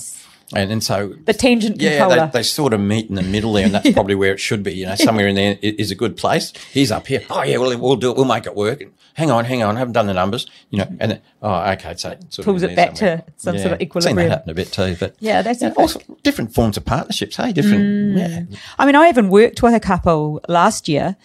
And, 0.61 0.71
and 0.71 0.83
so 0.83 1.15
The 1.25 1.33
tangent 1.33 1.81
yeah, 1.81 2.07
they, 2.27 2.27
they 2.39 2.43
sort 2.43 2.73
of 2.73 2.79
meet 2.79 3.09
in 3.09 3.15
the 3.15 3.23
middle 3.23 3.53
there, 3.53 3.65
and 3.65 3.73
that's 3.73 3.89
probably 3.93 4.13
where 4.13 4.33
it 4.33 4.39
should 4.39 4.61
be. 4.61 4.73
You 4.73 4.85
know, 4.85 4.93
somewhere 4.95 5.27
in 5.27 5.33
there 5.35 5.57
is 5.63 5.89
a 5.89 5.95
good 5.95 6.15
place. 6.15 6.53
He's 6.71 6.91
up 6.91 7.07
here. 7.07 7.21
Oh 7.31 7.41
yeah, 7.41 7.57
well 7.57 7.75
we'll 7.79 7.95
do 7.95 8.11
it. 8.11 8.17
We'll 8.17 8.25
make 8.25 8.45
it 8.45 8.55
work. 8.55 8.83
hang 9.15 9.31
on, 9.31 9.45
hang 9.45 9.63
on, 9.63 9.75
I 9.77 9.79
haven't 9.79 9.93
done 9.93 10.05
the 10.05 10.13
numbers. 10.13 10.45
You 10.69 10.79
know, 10.79 10.87
and 10.99 11.11
then, 11.13 11.21
oh 11.41 11.71
okay, 11.71 11.95
so 11.95 12.11
it 12.11 12.31
sort 12.31 12.45
Pulls 12.45 12.61
it 12.61 12.75
back 12.75 12.97
somewhere. 12.97 13.23
to 13.25 13.33
some 13.37 13.57
sort 13.57 13.71
of 13.73 13.81
equilibrium. 13.81 14.17
Seen 14.19 14.29
that 14.29 14.31
happen 14.37 14.49
a 14.51 14.53
bit 14.53 14.71
too, 14.71 14.95
but 14.99 15.15
Yeah, 15.19 15.41
that's 15.41 15.63
also 15.63 15.99
different 16.21 16.53
forms 16.53 16.77
of 16.77 16.85
partnerships. 16.85 17.37
Hey, 17.37 17.51
different. 17.51 17.81
Mm. 18.15 18.49
Yeah, 18.51 18.57
I 18.77 18.85
mean, 18.85 18.95
I 18.95 19.09
even 19.09 19.29
worked 19.29 19.63
with 19.63 19.73
a 19.73 19.79
couple 19.79 20.39
last 20.47 20.87
year. 20.87 21.15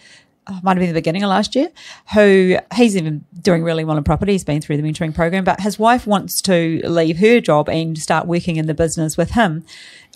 Might 0.63 0.77
have 0.77 0.79
been 0.79 0.87
the 0.87 0.93
beginning 0.93 1.23
of 1.23 1.29
last 1.29 1.55
year. 1.55 1.69
Who 2.13 2.57
he's 2.73 2.97
even 2.97 3.25
doing 3.41 3.63
really 3.63 3.83
well 3.83 3.97
in 3.97 4.03
property. 4.03 4.33
He's 4.33 4.43
been 4.43 4.61
through 4.61 4.77
the 4.77 4.83
mentoring 4.83 5.13
program, 5.13 5.43
but 5.43 5.59
his 5.61 5.77
wife 5.79 6.07
wants 6.07 6.41
to 6.43 6.81
leave 6.83 7.17
her 7.19 7.39
job 7.39 7.69
and 7.69 7.97
start 7.97 8.27
working 8.27 8.55
in 8.55 8.65
the 8.65 8.73
business 8.73 9.17
with 9.17 9.31
him 9.31 9.65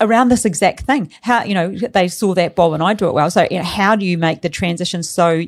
around 0.00 0.28
this 0.28 0.44
exact 0.44 0.80
thing. 0.80 1.12
How 1.22 1.44
you 1.44 1.54
know 1.54 1.70
they 1.70 2.08
saw 2.08 2.34
that 2.34 2.54
Bob 2.54 2.72
and 2.72 2.82
I 2.82 2.94
do 2.94 3.08
it 3.08 3.14
well. 3.14 3.30
So 3.30 3.46
you 3.50 3.58
know, 3.58 3.64
how 3.64 3.96
do 3.96 4.04
you 4.04 4.18
make 4.18 4.42
the 4.42 4.48
transition 4.48 5.02
so? 5.02 5.44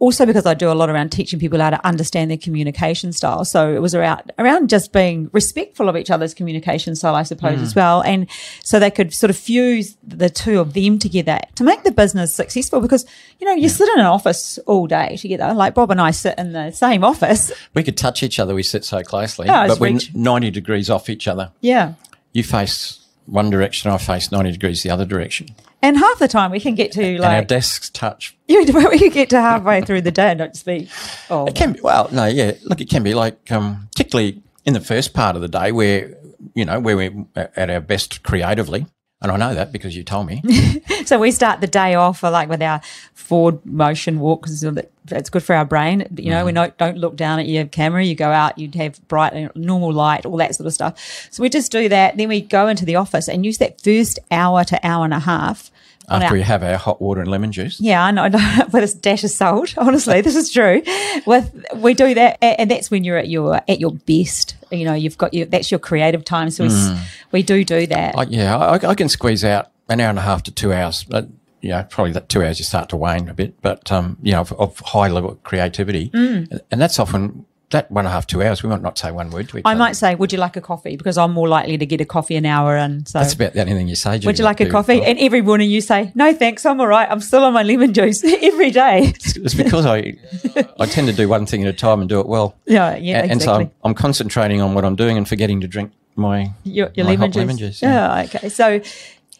Also, 0.00 0.24
because 0.24 0.46
I 0.46 0.54
do 0.54 0.70
a 0.70 0.74
lot 0.74 0.90
around 0.90 1.10
teaching 1.10 1.40
people 1.40 1.58
how 1.58 1.70
to 1.70 1.86
understand 1.86 2.30
their 2.30 2.38
communication 2.38 3.12
style. 3.12 3.44
So 3.44 3.74
it 3.74 3.80
was 3.80 3.96
around 3.96 4.30
around 4.38 4.70
just 4.70 4.92
being 4.92 5.28
respectful 5.32 5.88
of 5.88 5.96
each 5.96 6.10
other's 6.10 6.34
communication 6.34 6.94
style, 6.94 7.16
I 7.16 7.24
suppose, 7.24 7.60
as 7.60 7.72
mm. 7.72 7.76
well. 7.76 8.02
And 8.02 8.28
so 8.62 8.78
they 8.78 8.92
could 8.92 9.12
sort 9.12 9.30
of 9.30 9.36
fuse 9.36 9.96
the 10.06 10.30
two 10.30 10.60
of 10.60 10.72
them 10.74 11.00
together 11.00 11.40
to 11.56 11.64
make 11.64 11.82
the 11.82 11.90
business 11.90 12.32
successful. 12.32 12.80
Because 12.80 13.06
you 13.40 13.46
know, 13.46 13.54
you 13.54 13.68
sit 13.68 13.88
in 13.88 14.00
an 14.00 14.06
office 14.06 14.58
all 14.66 14.86
day 14.86 15.16
together. 15.16 15.52
Like 15.52 15.74
Bob 15.74 15.90
and 15.90 16.00
I 16.00 16.12
sit 16.12 16.38
in 16.38 16.52
the 16.52 16.70
same 16.70 17.02
office. 17.02 17.50
we 17.74 17.82
could 17.82 17.96
touch 17.96 18.22
each 18.22 18.38
other. 18.38 18.54
We 18.54 18.62
sit 18.62 18.84
so 18.84 19.02
closely, 19.02 19.48
Oh, 19.48 19.66
but 19.66 19.80
we're 19.80 19.92
reach. 19.94 20.14
ninety 20.14 20.50
degrees 20.50 20.90
off 20.90 21.08
each 21.08 21.26
other. 21.26 21.50
Yeah. 21.60 21.94
You 22.32 22.44
face 22.44 23.04
one 23.26 23.50
direction, 23.50 23.90
I 23.90 23.98
face 23.98 24.30
ninety 24.30 24.52
degrees 24.52 24.82
the 24.82 24.90
other 24.90 25.04
direction, 25.04 25.48
And 25.80 25.96
half 25.96 26.18
the 26.18 26.28
time 26.28 26.50
we 26.50 26.60
can 26.60 26.74
get 26.74 26.92
to 26.92 27.02
and 27.02 27.24
our 27.24 27.44
desks 27.44 27.90
touch. 27.90 28.36
you 28.48 28.60
we 28.64 28.98
can 28.98 29.10
get 29.10 29.30
to 29.30 29.40
halfway 29.40 29.80
through 29.80 30.00
the 30.02 30.10
day 30.10 30.30
and 30.30 30.38
don't 30.38 30.56
speak. 30.56 30.88
Oh, 31.30 31.46
It 31.46 31.54
can 31.54 31.72
be 31.72 31.80
well, 31.80 32.08
no, 32.10 32.26
yeah. 32.26 32.52
Look, 32.64 32.80
it 32.80 32.90
can 32.90 33.02
be 33.02 33.14
like, 33.14 33.52
um, 33.52 33.88
particularly 33.92 34.42
in 34.64 34.74
the 34.74 34.80
first 34.80 35.14
part 35.14 35.36
of 35.36 35.42
the 35.42 35.48
day, 35.48 35.72
where 35.72 36.16
you 36.54 36.64
know 36.64 36.80
where 36.80 36.96
we're 36.96 37.26
at 37.34 37.70
our 37.70 37.80
best 37.80 38.22
creatively, 38.22 38.86
and 39.20 39.32
I 39.32 39.36
know 39.36 39.54
that 39.54 39.72
because 39.72 39.96
you 39.96 40.04
told 40.04 40.26
me. 40.26 40.42
So 41.08 41.18
we 41.18 41.30
start 41.30 41.62
the 41.62 41.66
day 41.66 41.94
off 41.94 42.22
uh, 42.22 42.30
like 42.30 42.50
with 42.50 42.60
our 42.60 42.82
forward 43.14 43.64
motion 43.64 44.20
walk 44.20 44.42
because 44.42 44.62
it's 45.10 45.30
good 45.30 45.42
for 45.42 45.54
our 45.54 45.64
brain. 45.64 46.06
You 46.18 46.28
know, 46.28 46.44
we 46.44 46.52
don't, 46.52 46.76
don't 46.76 46.98
look 46.98 47.16
down 47.16 47.38
at 47.38 47.46
your 47.46 47.64
camera. 47.64 48.04
You 48.04 48.14
go 48.14 48.30
out, 48.30 48.58
you'd 48.58 48.74
have 48.74 49.00
bright, 49.08 49.56
normal 49.56 49.90
light, 49.90 50.26
all 50.26 50.36
that 50.36 50.54
sort 50.54 50.66
of 50.66 50.74
stuff. 50.74 51.28
So 51.30 51.42
we 51.42 51.48
just 51.48 51.72
do 51.72 51.88
that. 51.88 52.18
Then 52.18 52.28
we 52.28 52.42
go 52.42 52.68
into 52.68 52.84
the 52.84 52.96
office 52.96 53.26
and 53.26 53.46
use 53.46 53.56
that 53.56 53.80
first 53.80 54.18
hour 54.30 54.64
to 54.64 54.86
hour 54.86 55.06
and 55.06 55.14
a 55.14 55.20
half. 55.20 55.70
After 56.10 56.26
our- 56.28 56.32
we 56.32 56.42
have 56.42 56.62
our 56.62 56.76
hot 56.76 57.00
water 57.00 57.20
and 57.20 57.30
lemon 57.30 57.52
juice, 57.52 57.80
yeah, 57.80 58.02
I 58.04 58.10
know, 58.10 58.22
I 58.24 58.28
know, 58.28 58.64
with 58.72 58.94
a 58.94 58.98
dash 58.98 59.24
of 59.24 59.30
salt. 59.30 59.74
Honestly, 59.76 60.20
this 60.26 60.36
is 60.36 60.50
true. 60.52 60.82
With 61.26 61.54
we 61.76 61.94
do 61.94 62.14
that, 62.14 62.38
and 62.42 62.70
that's 62.70 62.90
when 62.90 63.04
you're 63.04 63.18
at 63.18 63.28
your 63.28 63.56
at 63.68 63.80
your 63.80 63.92
best. 63.92 64.56
You 64.70 64.84
know, 64.84 64.94
you've 64.94 65.18
got 65.18 65.34
your 65.34 65.46
that's 65.46 65.70
your 65.70 65.80
creative 65.80 66.24
time. 66.24 66.50
So 66.50 66.64
we, 66.64 66.98
we 67.32 67.42
do 67.42 67.64
do 67.64 67.86
that. 67.86 68.16
I, 68.16 68.22
yeah, 68.24 68.56
I, 68.56 68.74
I 68.90 68.94
can 68.94 69.08
squeeze 69.08 69.44
out 69.44 69.70
an 69.88 70.00
hour 70.00 70.10
and 70.10 70.18
a 70.18 70.22
half 70.22 70.42
to 70.44 70.50
two 70.50 70.72
hours. 70.72 71.04
But, 71.04 71.28
you 71.60 71.70
know, 71.70 71.82
probably 71.88 72.12
that 72.12 72.28
two 72.28 72.42
hours 72.42 72.58
you 72.58 72.64
start 72.64 72.88
to 72.90 72.96
wane 72.96 73.28
a 73.28 73.34
bit, 73.34 73.60
but 73.62 73.90
um, 73.90 74.16
you 74.22 74.32
know, 74.32 74.40
of, 74.42 74.52
of 74.52 74.78
high 74.80 75.08
level 75.08 75.34
creativity, 75.42 76.10
Mm. 76.10 76.60
and 76.70 76.80
that's 76.80 76.98
often 76.98 77.44
that 77.70 77.90
one 77.90 78.06
and 78.06 78.10
a 78.10 78.12
half, 78.12 78.26
two 78.26 78.42
hours. 78.42 78.62
We 78.62 78.68
might 78.70 78.80
not 78.80 78.96
say 78.96 79.10
one 79.12 79.30
word 79.30 79.48
to 79.50 79.58
each 79.58 79.62
I 79.66 79.72
other. 79.72 79.78
might 79.78 79.96
say, 79.96 80.14
"Would 80.14 80.32
you 80.32 80.38
like 80.38 80.56
a 80.56 80.60
coffee?" 80.60 80.96
Because 80.96 81.18
I'm 81.18 81.32
more 81.32 81.48
likely 81.48 81.76
to 81.76 81.84
get 81.84 82.00
a 82.00 82.04
coffee 82.06 82.36
an 82.36 82.46
hour, 82.46 82.76
and 82.76 83.06
so 83.06 83.18
That's 83.18 83.34
about 83.34 83.52
the 83.52 83.60
only 83.60 83.74
thing 83.74 83.88
you 83.88 83.94
say. 83.94 84.18
Would 84.24 84.38
you 84.38 84.44
like 84.44 84.60
a 84.60 84.70
coffee? 84.70 85.02
And 85.02 85.18
every 85.18 85.42
morning 85.42 85.70
you 85.70 85.80
say, 85.80 86.10
no, 86.14 86.32
thanks, 86.32 86.64
I'm 86.64 86.80
all 86.80 86.86
right. 86.86 87.06
I'm 87.10 87.20
still 87.20 87.44
on 87.44 87.52
my 87.52 87.62
lemon 87.62 87.92
juice 87.92 88.24
every 88.42 88.70
day. 88.70 89.12
It's 89.14 89.54
because 89.54 89.84
I 89.84 90.14
I 90.78 90.86
tend 90.86 91.08
to 91.08 91.12
do 91.12 91.28
one 91.28 91.44
thing 91.46 91.62
at 91.64 91.68
a 91.68 91.76
time 91.76 92.00
and 92.00 92.08
do 92.08 92.20
it 92.20 92.26
well. 92.26 92.56
Yeah, 92.66 92.96
yeah, 92.96 93.20
and, 93.22 93.32
and 93.32 93.42
so. 93.42 93.52
I'm, 93.54 93.70
I'm 93.84 93.94
concentrating 93.94 94.60
on 94.62 94.74
what 94.74 94.84
I'm 94.84 94.96
doing 94.96 95.16
and 95.16 95.28
forgetting 95.28 95.60
to 95.60 95.68
drink 95.68 95.92
my 96.16 96.52
your 96.64 96.90
your 96.94 97.04
my 97.04 97.12
lemon, 97.12 97.20
hot 97.20 97.26
juice. 97.32 97.36
lemon 97.36 97.56
juice. 97.58 97.82
yeah. 97.82 98.16
Yeah, 98.16 98.24
okay. 98.24 98.48
So, 98.48 98.80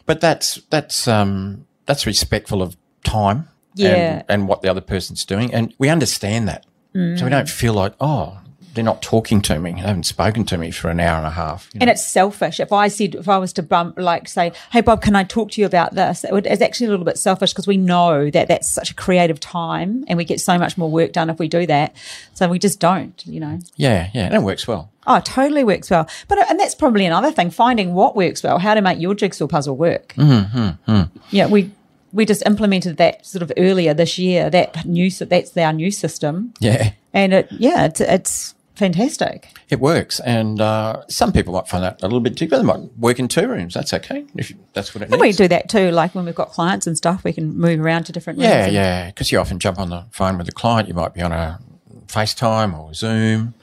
But 0.07 0.21
that's 0.21 0.57
that's 0.71 1.09
um 1.09 1.67
that's 1.87 2.07
respectful 2.07 2.61
of 2.63 2.77
time. 3.05 3.49
Yeah. 3.75 3.95
And, 3.95 4.25
and 4.29 4.49
what 4.49 4.63
the 4.63 4.69
other 4.69 4.81
person's 4.81 5.25
doing, 5.25 5.55
and 5.55 5.73
we 5.79 5.89
understand 5.89 6.49
that, 6.49 6.67
so 6.95 6.99
Mm. 6.99 7.23
we 7.23 7.31
don't 7.31 7.49
feel 7.49 7.75
like 7.75 7.95
oh 8.01 8.39
they're 8.75 8.85
not 8.85 9.03
talking 9.03 9.41
to 9.43 9.59
me, 9.59 9.73
they 9.73 9.81
haven't 9.81 10.05
spoken 10.07 10.45
to 10.45 10.57
me 10.57 10.71
for 10.71 10.89
an 10.89 11.01
hour 11.01 11.17
and 11.17 11.27
a 11.27 11.31
half. 11.31 11.69
you 11.73 11.81
know. 11.81 11.83
and 11.85 11.91
it's 11.91 12.07
selfish. 12.07 12.61
If 12.61 12.71
I 12.73 12.87
said, 12.87 13.17
if 13.17 13.29
I 13.29 13.37
was 13.39 13.53
to 13.55 13.63
bump, 13.63 13.99
like 13.99 14.29
say, 14.29 14.53
hey, 14.71 14.83
Bob, 14.83 15.03
can 15.03 15.17
I 15.17 15.25
talk 15.25 15.51
to 15.53 15.61
you 15.61 15.67
about 15.67 15.95
this? 15.97 16.23
It 16.23 16.31
would, 16.33 16.47
it's 16.47 16.63
actually 16.63 16.87
a 16.87 16.91
little 16.91 17.05
bit 17.05 17.19
selfish 17.19 17.53
because 17.53 17.67
we 17.67 17.77
know 17.77 18.31
that 18.31 18.47
that's 18.47 18.69
such 18.69 18.93
a 18.93 18.95
creative 18.95 19.41
time 19.41 20.05
and 20.07 20.17
we 20.17 20.25
get 20.25 20.39
so 20.41 20.59
much 20.59 20.79
more 20.79 20.89
work 20.89 21.13
done 21.13 21.29
if 21.29 21.41
we 21.41 21.49
do 21.49 21.67
that. 21.67 21.97
So 22.35 22.47
we 22.49 22.61
just 22.61 22.79
don't, 22.79 23.21
you 23.27 23.41
know. 23.41 23.59
yeah, 23.75 24.11
yeah, 24.15 24.27
and 24.27 24.35
it 24.35 24.43
works 24.43 24.69
well. 24.69 24.93
Oh, 25.09 25.17
it 25.17 25.25
totally 25.25 25.65
works 25.65 25.91
well. 25.91 26.07
But, 26.29 26.39
uh, 26.39 26.45
and 26.49 26.61
that's 26.61 26.77
probably 26.77 27.05
another 27.05 27.33
thing, 27.33 27.51
finding 27.51 27.95
what 27.95 28.15
works 28.15 28.45
well, 28.45 28.59
how 28.61 28.75
to 28.75 28.81
make 28.83 29.01
your 29.01 29.15
jigsaw 29.17 29.49
puzzle 29.49 29.77
work. 29.77 30.15
Mm-hmm, 30.17 31.03
Yeah, 31.31 31.47
we, 31.49 31.73
we 32.13 32.25
just 32.25 32.45
implemented 32.47 32.97
that 32.97 33.27
sort 33.27 33.43
of 33.43 33.53
earlier 33.57 33.95
this 33.95 34.19
year, 34.19 34.51
that 34.51 34.85
new, 34.85 35.11
that's 35.11 35.57
our 35.57 35.73
new 35.73 35.91
system. 35.91 36.55
Yeah, 36.61 36.93
And 37.13 37.35
it, 37.35 37.49
yeah, 37.53 37.85
it's, 37.87 38.01
it's 38.01 38.55
fantastic. 38.75 39.49
it 39.69 39.81
works, 39.81 40.21
and 40.21 40.61
uh, 40.61 41.03
some 41.09 41.33
people 41.33 41.53
might 41.53 41.69
find 41.69 41.83
that 41.85 42.01
a 42.03 42.07
little 42.07 42.21
bit 42.21 42.35
difficult. 42.37 42.63
They 42.63 42.67
might 42.67 42.99
work 42.99 43.19
in 43.19 43.29
two 43.29 43.49
rooms. 43.49 43.75
That's 43.75 43.93
okay 43.93 44.25
if 44.37 44.53
that's 44.73 44.95
what 44.95 45.03
it 45.03 45.11
And 45.11 45.21
we 45.21 45.33
do 45.33 45.49
that 45.49 45.69
too. 45.69 45.91
Like 45.91 46.15
when 46.15 46.25
we've 46.25 46.35
got 46.35 46.51
clients 46.51 46.87
and 46.87 46.97
stuff, 46.97 47.25
we 47.25 47.33
can 47.33 47.57
move 47.59 47.81
around 47.81 48.05
to 48.05 48.13
different. 48.13 48.39
Yeah, 48.39 48.67
yeah. 48.69 49.07
Because 49.09 49.31
you 49.33 49.39
often 49.39 49.59
jump 49.59 49.79
on 49.79 49.91
the 49.91 50.07
phone 50.11 50.39
with 50.39 50.47
the 50.47 50.53
client. 50.53 50.89
You 50.89 50.95
might 50.95 51.13
be 51.13 51.23
on 51.23 51.33
a 51.33 51.59
FaceTime 52.07 52.79
or 52.79 52.95
Zoom. 52.95 53.55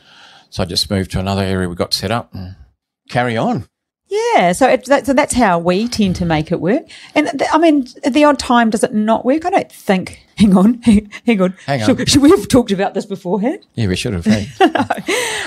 So 0.49 0.63
I 0.63 0.65
just 0.65 0.89
moved 0.89 1.11
to 1.11 1.19
another 1.19 1.41
area 1.43 1.67
we 1.67 1.75
got 1.75 1.93
set 1.93 2.11
up 2.11 2.33
and 2.33 2.55
carry 3.09 3.35
on. 3.35 3.67
Yeah, 4.07 4.51
so 4.51 4.69
it, 4.69 4.85
that, 4.85 5.05
so 5.05 5.13
that's 5.13 5.33
how 5.33 5.57
we 5.57 5.87
tend 5.87 6.15
to 6.17 6.25
make 6.25 6.51
it 6.51 6.61
work. 6.61 6.83
And 7.15 7.27
th- 7.27 7.49
I 7.51 7.57
mean, 7.57 7.87
the 8.07 8.23
odd 8.23 8.37
time, 8.37 8.69
does 8.69 8.83
it 8.83 8.93
not 8.93 9.25
work? 9.25 9.45
I 9.45 9.49
don't 9.49 9.71
think. 9.71 10.21
Hang 10.37 10.57
on, 10.57 10.81
hang 10.81 11.41
on. 11.41 11.53
Hang 11.65 11.81
on. 11.81 11.85
Should, 11.87 12.09
should 12.09 12.21
we 12.21 12.29
have 12.29 12.49
talked 12.49 12.69
about 12.71 12.93
this 12.93 13.05
beforehand? 13.05 13.65
Yeah, 13.75 13.87
we 13.87 13.95
should 13.95 14.11
have. 14.11 14.25
Hey. 14.35 14.49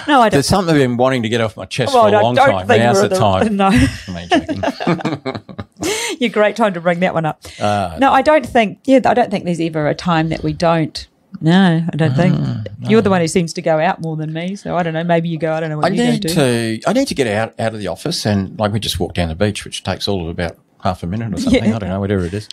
No, 0.09 0.23
I 0.23 0.31
don't. 0.31 0.31
There's 0.31 0.47
something 0.47 0.75
I've 0.75 0.81
been 0.81 0.97
wanting 0.97 1.25
to 1.25 1.29
get 1.29 1.43
off 1.43 1.59
my 1.59 1.67
chest 1.67 1.93
Well, 1.93 2.05
for 2.05 2.17
a 2.17 2.23
long 2.23 2.35
time. 2.35 2.67
Now's 2.67 3.01
the 3.03 3.11
at 3.11 3.19
time. 3.19 3.57
No, 3.57 3.67
I'm 3.67 4.17
only 4.17 4.29
joking. 4.29 6.19
you're 6.19 6.31
great 6.31 6.57
time 6.57 6.73
to 6.73 6.81
bring 6.81 7.01
that 7.01 7.13
one 7.13 7.27
up. 7.27 7.43
Uh, 7.61 7.99
no, 8.01 8.13
I 8.13 8.23
don't 8.23 8.47
think. 8.47 8.79
Yeah, 8.85 9.01
I 9.05 9.13
don't 9.13 9.31
think 9.31 9.45
there's 9.45 9.61
ever 9.61 9.89
a 9.89 9.95
time 9.95 10.31
that 10.31 10.43
we 10.43 10.55
don't. 10.55 11.07
No, 11.41 11.87
I 11.93 11.97
don't 11.97 12.15
think. 12.15 12.35
Mm, 12.37 12.67
You're 12.91 13.03
the 13.03 13.11
one 13.11 13.21
who 13.21 13.29
seems 13.29 13.53
to 13.55 13.63
go 13.63 13.79
out 13.79 14.01
more 14.01 14.17
than 14.17 14.33
me, 14.33 14.57
so 14.57 14.77
I 14.77 14.83
don't 14.83 14.93
know. 14.95 15.05
Maybe 15.05 15.29
you 15.29 15.39
go. 15.39 15.53
I 15.53 15.61
don't 15.61 15.71
know 15.71 15.77
what 15.79 15.87
I 15.93 15.95
you 15.95 16.05
need 16.05 16.23
to. 16.23 16.81
I 16.87 16.93
need 16.93 17.09
to 17.09 17.15
get 17.15 17.27
out 17.27 17.59
out 17.61 17.75
of 17.75 17.81
the 17.81 17.89
office 17.89 18.27
and 18.27 18.59
like 18.59 18.73
we 18.73 18.81
just 18.81 18.99
walk 18.99 19.15
down 19.15 19.29
the 19.29 19.35
beach, 19.35 19.65
which 19.65 19.83
takes 19.83 20.09
all 20.09 20.23
of 20.23 20.29
about 20.29 20.57
half 20.83 21.03
a 21.03 21.07
minute 21.07 21.33
or 21.33 21.37
something. 21.41 21.65
Yeah. 21.65 21.77
I 21.77 21.79
don't 21.79 21.89
know, 21.91 22.01
whatever 22.01 22.25
it 22.25 22.35
is. 22.35 22.49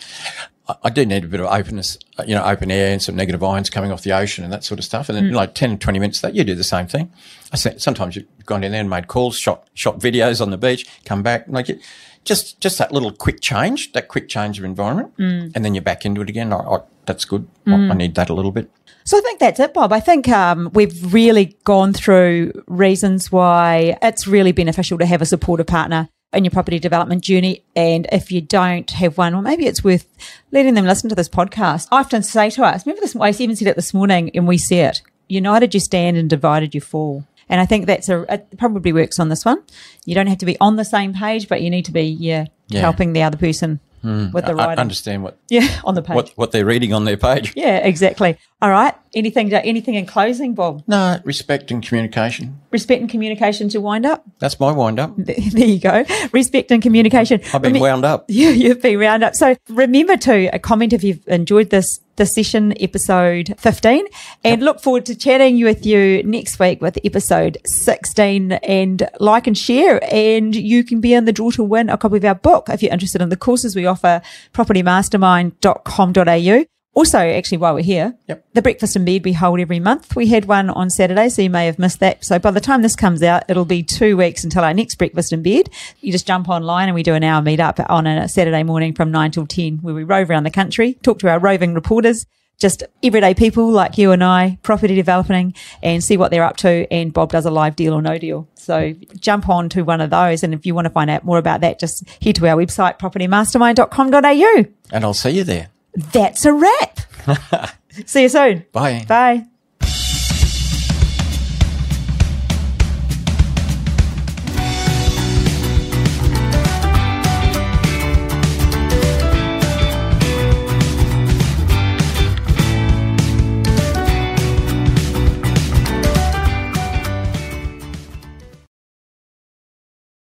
I, 0.68 0.76
I 0.84 0.90
do 0.90 1.04
need 1.06 1.24
a 1.24 1.28
bit 1.28 1.40
of 1.40 1.46
openness, 1.46 1.98
you 2.26 2.34
know, 2.34 2.44
open 2.44 2.70
air 2.70 2.92
and 2.92 3.02
some 3.02 3.16
negative 3.16 3.42
ions 3.42 3.70
coming 3.70 3.90
off 3.92 4.02
the 4.02 4.12
ocean 4.12 4.44
and 4.44 4.52
that 4.52 4.64
sort 4.64 4.78
of 4.78 4.84
stuff. 4.84 5.08
And 5.08 5.16
then 5.16 5.32
like 5.32 5.54
10, 5.54 5.78
20 5.78 5.98
minutes 5.98 6.20
that 6.20 6.34
you 6.34 6.44
do 6.44 6.54
the 6.54 6.64
same 6.64 6.86
thing. 6.86 7.12
I 7.52 7.56
say, 7.56 7.76
sometimes 7.78 8.16
you've 8.16 8.26
gone 8.44 8.62
in 8.64 8.72
there 8.72 8.80
and 8.80 8.90
made 8.90 9.08
calls, 9.08 9.36
shot 9.38 9.68
shot 9.74 9.98
videos 9.98 10.40
on 10.40 10.50
the 10.50 10.58
beach, 10.58 10.86
come 11.04 11.22
back 11.22 11.44
like 11.48 11.68
it, 11.70 11.80
just 12.24 12.60
just 12.60 12.78
that 12.78 12.90
little 12.92 13.12
quick 13.12 13.40
change, 13.40 13.92
that 13.92 14.08
quick 14.08 14.28
change 14.28 14.58
of 14.58 14.64
environment, 14.64 15.12
and 15.18 15.64
then 15.64 15.74
you're 15.74 15.82
back 15.82 16.04
into 16.04 16.20
it 16.22 16.28
again. 16.28 16.52
I, 16.52 16.56
I, 16.58 16.78
that's 17.06 17.24
good. 17.24 17.46
I, 17.66 17.72
I 17.72 17.94
need 17.94 18.14
that 18.16 18.28
a 18.28 18.34
little 18.34 18.52
bit. 18.52 18.70
So 19.04 19.16
I 19.16 19.20
think 19.20 19.38
that's 19.38 19.60
it, 19.60 19.72
Bob. 19.72 19.92
I 19.92 20.00
think 20.00 20.28
um, 20.28 20.70
we've 20.74 21.12
really 21.14 21.56
gone 21.64 21.92
through 21.92 22.52
reasons 22.66 23.30
why 23.30 23.96
it's 24.02 24.26
really 24.26 24.52
beneficial 24.52 24.98
to 24.98 25.06
have 25.06 25.22
a 25.22 25.26
supportive 25.26 25.66
partner 25.68 26.08
in 26.32 26.44
your 26.44 26.50
property 26.50 26.80
development 26.80 27.22
journey. 27.22 27.64
And 27.76 28.08
if 28.10 28.32
you 28.32 28.40
don't 28.40 28.90
have 28.90 29.16
one, 29.16 29.32
well, 29.32 29.42
maybe 29.42 29.66
it's 29.66 29.84
worth 29.84 30.08
letting 30.50 30.74
them 30.74 30.84
listen 30.84 31.08
to 31.08 31.14
this 31.14 31.28
podcast. 31.28 31.86
I 31.92 32.00
often 32.00 32.24
say 32.24 32.50
to 32.50 32.64
us, 32.64 32.84
remember 32.84 33.00
this, 33.00 33.14
I 33.14 33.30
even 33.30 33.54
said 33.54 33.68
it 33.68 33.76
this 33.76 33.94
morning 33.94 34.30
and 34.34 34.48
we 34.48 34.58
see 34.58 34.80
it, 34.80 35.02
united 35.28 35.72
you 35.72 35.80
stand 35.80 36.16
and 36.16 36.28
divided 36.28 36.74
you 36.74 36.80
fall. 36.80 37.24
And 37.48 37.60
I 37.60 37.64
think 37.66 37.86
that's 37.86 38.08
a, 38.08 38.22
it 38.32 38.58
probably 38.58 38.92
works 38.92 39.20
on 39.20 39.28
this 39.28 39.44
one. 39.44 39.62
You 40.04 40.16
don't 40.16 40.26
have 40.26 40.38
to 40.38 40.46
be 40.46 40.58
on 40.60 40.74
the 40.74 40.84
same 40.84 41.14
page, 41.14 41.48
but 41.48 41.62
you 41.62 41.70
need 41.70 41.84
to 41.84 41.92
be, 41.92 42.02
yeah, 42.02 42.46
Yeah. 42.66 42.80
helping 42.80 43.12
the 43.12 43.22
other 43.22 43.36
person 43.38 43.78
with 44.02 44.44
the 44.44 44.48
I, 44.48 44.50
I 44.50 44.52
writing. 44.52 44.78
understand 44.80 45.22
what, 45.22 45.38
yeah, 45.48 45.80
on 45.84 45.94
the 45.94 46.02
page. 46.02 46.14
what 46.14 46.30
what 46.36 46.52
they're 46.52 46.64
reading 46.66 46.92
on 46.92 47.04
their 47.04 47.16
page. 47.16 47.52
Yeah, 47.56 47.78
exactly. 47.78 48.38
All 48.62 48.70
right. 48.70 48.94
Anything, 49.16 49.50
anything 49.54 49.94
in 49.94 50.04
closing, 50.04 50.52
Bob? 50.54 50.82
No, 50.86 51.18
respect 51.24 51.70
and 51.70 51.82
communication. 51.82 52.60
Respect 52.70 53.00
and 53.00 53.08
communication 53.08 53.70
to 53.70 53.80
wind 53.80 54.04
up. 54.04 54.22
That's 54.40 54.60
my 54.60 54.72
wind 54.72 55.00
up. 55.00 55.14
There 55.26 55.66
you 55.66 55.80
go. 55.80 56.04
Respect 56.32 56.70
and 56.70 56.82
communication. 56.82 57.40
I've 57.54 57.62
been 57.62 57.72
Reme- 57.72 57.80
wound 57.80 58.04
up. 58.04 58.26
Yeah, 58.36 58.50
you've 58.50 58.82
been 58.82 59.00
wound 59.00 59.24
up. 59.24 59.34
So 59.34 59.56
remember 59.70 60.18
to 60.18 60.54
uh, 60.54 60.58
comment 60.58 60.92
if 60.92 61.02
you've 61.02 61.26
enjoyed 61.26 61.70
this 61.70 62.00
this 62.16 62.34
session, 62.34 62.74
episode 62.82 63.54
15, 63.58 64.04
and 64.44 64.62
look 64.62 64.80
forward 64.80 65.06
to 65.06 65.14
chatting 65.14 65.62
with 65.62 65.86
you 65.86 66.22
next 66.22 66.58
week 66.58 66.82
with 66.82 66.98
episode 67.04 67.58
16 67.66 68.52
and 68.52 69.08
like 69.20 69.46
and 69.46 69.56
share. 69.56 70.00
And 70.12 70.54
you 70.54 70.84
can 70.84 71.00
be 71.00 71.14
in 71.14 71.24
the 71.26 71.32
draw 71.32 71.50
to 71.52 71.62
win 71.62 71.88
a 71.90 71.96
copy 71.96 72.16
of 72.18 72.24
our 72.24 72.34
book 72.34 72.68
if 72.68 72.82
you're 72.82 72.92
interested 72.92 73.22
in 73.22 73.28
the 73.30 73.36
courses 73.36 73.74
we 73.76 73.86
offer, 73.86 74.20
propertymastermind.com.au. 74.52 76.64
Also, 76.96 77.18
actually, 77.18 77.58
while 77.58 77.74
we're 77.74 77.82
here, 77.82 78.14
Yep. 78.26 78.44
the 78.54 78.62
breakfast 78.62 78.96
in 78.96 79.04
bed 79.04 79.22
we 79.22 79.34
hold 79.34 79.60
every 79.60 79.78
month. 79.78 80.16
We 80.16 80.28
had 80.28 80.46
one 80.46 80.70
on 80.70 80.88
Saturday, 80.88 81.28
so 81.28 81.42
you 81.42 81.50
may 81.50 81.66
have 81.66 81.78
missed 81.78 82.00
that. 82.00 82.24
So 82.24 82.38
by 82.38 82.50
the 82.52 82.60
time 82.60 82.80
this 82.80 82.96
comes 82.96 83.22
out, 83.22 83.42
it'll 83.50 83.66
be 83.66 83.82
two 83.82 84.16
weeks 84.16 84.44
until 84.44 84.64
our 84.64 84.72
next 84.72 84.94
breakfast 84.94 85.30
in 85.30 85.42
bed. 85.42 85.68
You 86.00 86.10
just 86.10 86.26
jump 86.26 86.48
online 86.48 86.88
and 86.88 86.94
we 86.94 87.02
do 87.02 87.12
an 87.12 87.22
hour 87.22 87.42
meet 87.42 87.60
up 87.60 87.78
on 87.90 88.06
a 88.06 88.28
Saturday 88.30 88.62
morning 88.62 88.94
from 88.94 89.10
nine 89.10 89.30
till 89.30 89.46
10 89.46 89.80
where 89.82 89.92
we 89.94 90.04
rove 90.04 90.30
around 90.30 90.44
the 90.44 90.50
country, 90.50 90.94
talk 91.02 91.18
to 91.18 91.28
our 91.28 91.38
roving 91.38 91.74
reporters, 91.74 92.24
just 92.58 92.82
everyday 93.02 93.34
people 93.34 93.70
like 93.70 93.98
you 93.98 94.12
and 94.12 94.24
I, 94.24 94.58
property 94.62 94.94
developing 94.94 95.52
and 95.82 96.02
see 96.02 96.16
what 96.16 96.30
they're 96.30 96.44
up 96.44 96.56
to. 96.58 96.90
And 96.90 97.12
Bob 97.12 97.30
does 97.30 97.44
a 97.44 97.50
live 97.50 97.76
deal 97.76 97.92
or 97.92 98.00
no 98.00 98.16
deal. 98.16 98.48
So 98.54 98.94
jump 99.20 99.50
on 99.50 99.68
to 99.68 99.82
one 99.82 100.00
of 100.00 100.08
those. 100.08 100.42
And 100.42 100.54
if 100.54 100.64
you 100.64 100.74
want 100.74 100.86
to 100.86 100.90
find 100.90 101.10
out 101.10 101.24
more 101.24 101.36
about 101.36 101.60
that, 101.60 101.78
just 101.78 102.08
head 102.22 102.36
to 102.36 102.48
our 102.48 102.56
website, 102.56 102.98
propertymastermind.com.au. 102.98 104.64
And 104.90 105.04
I'll 105.04 105.12
see 105.12 105.32
you 105.32 105.44
there. 105.44 105.68
That's 105.96 106.44
a 106.44 106.52
wrap. 106.52 107.00
See 108.06 108.22
you 108.22 108.28
soon. 108.28 108.66
Bye. 108.72 109.04
Bye. 109.08 109.46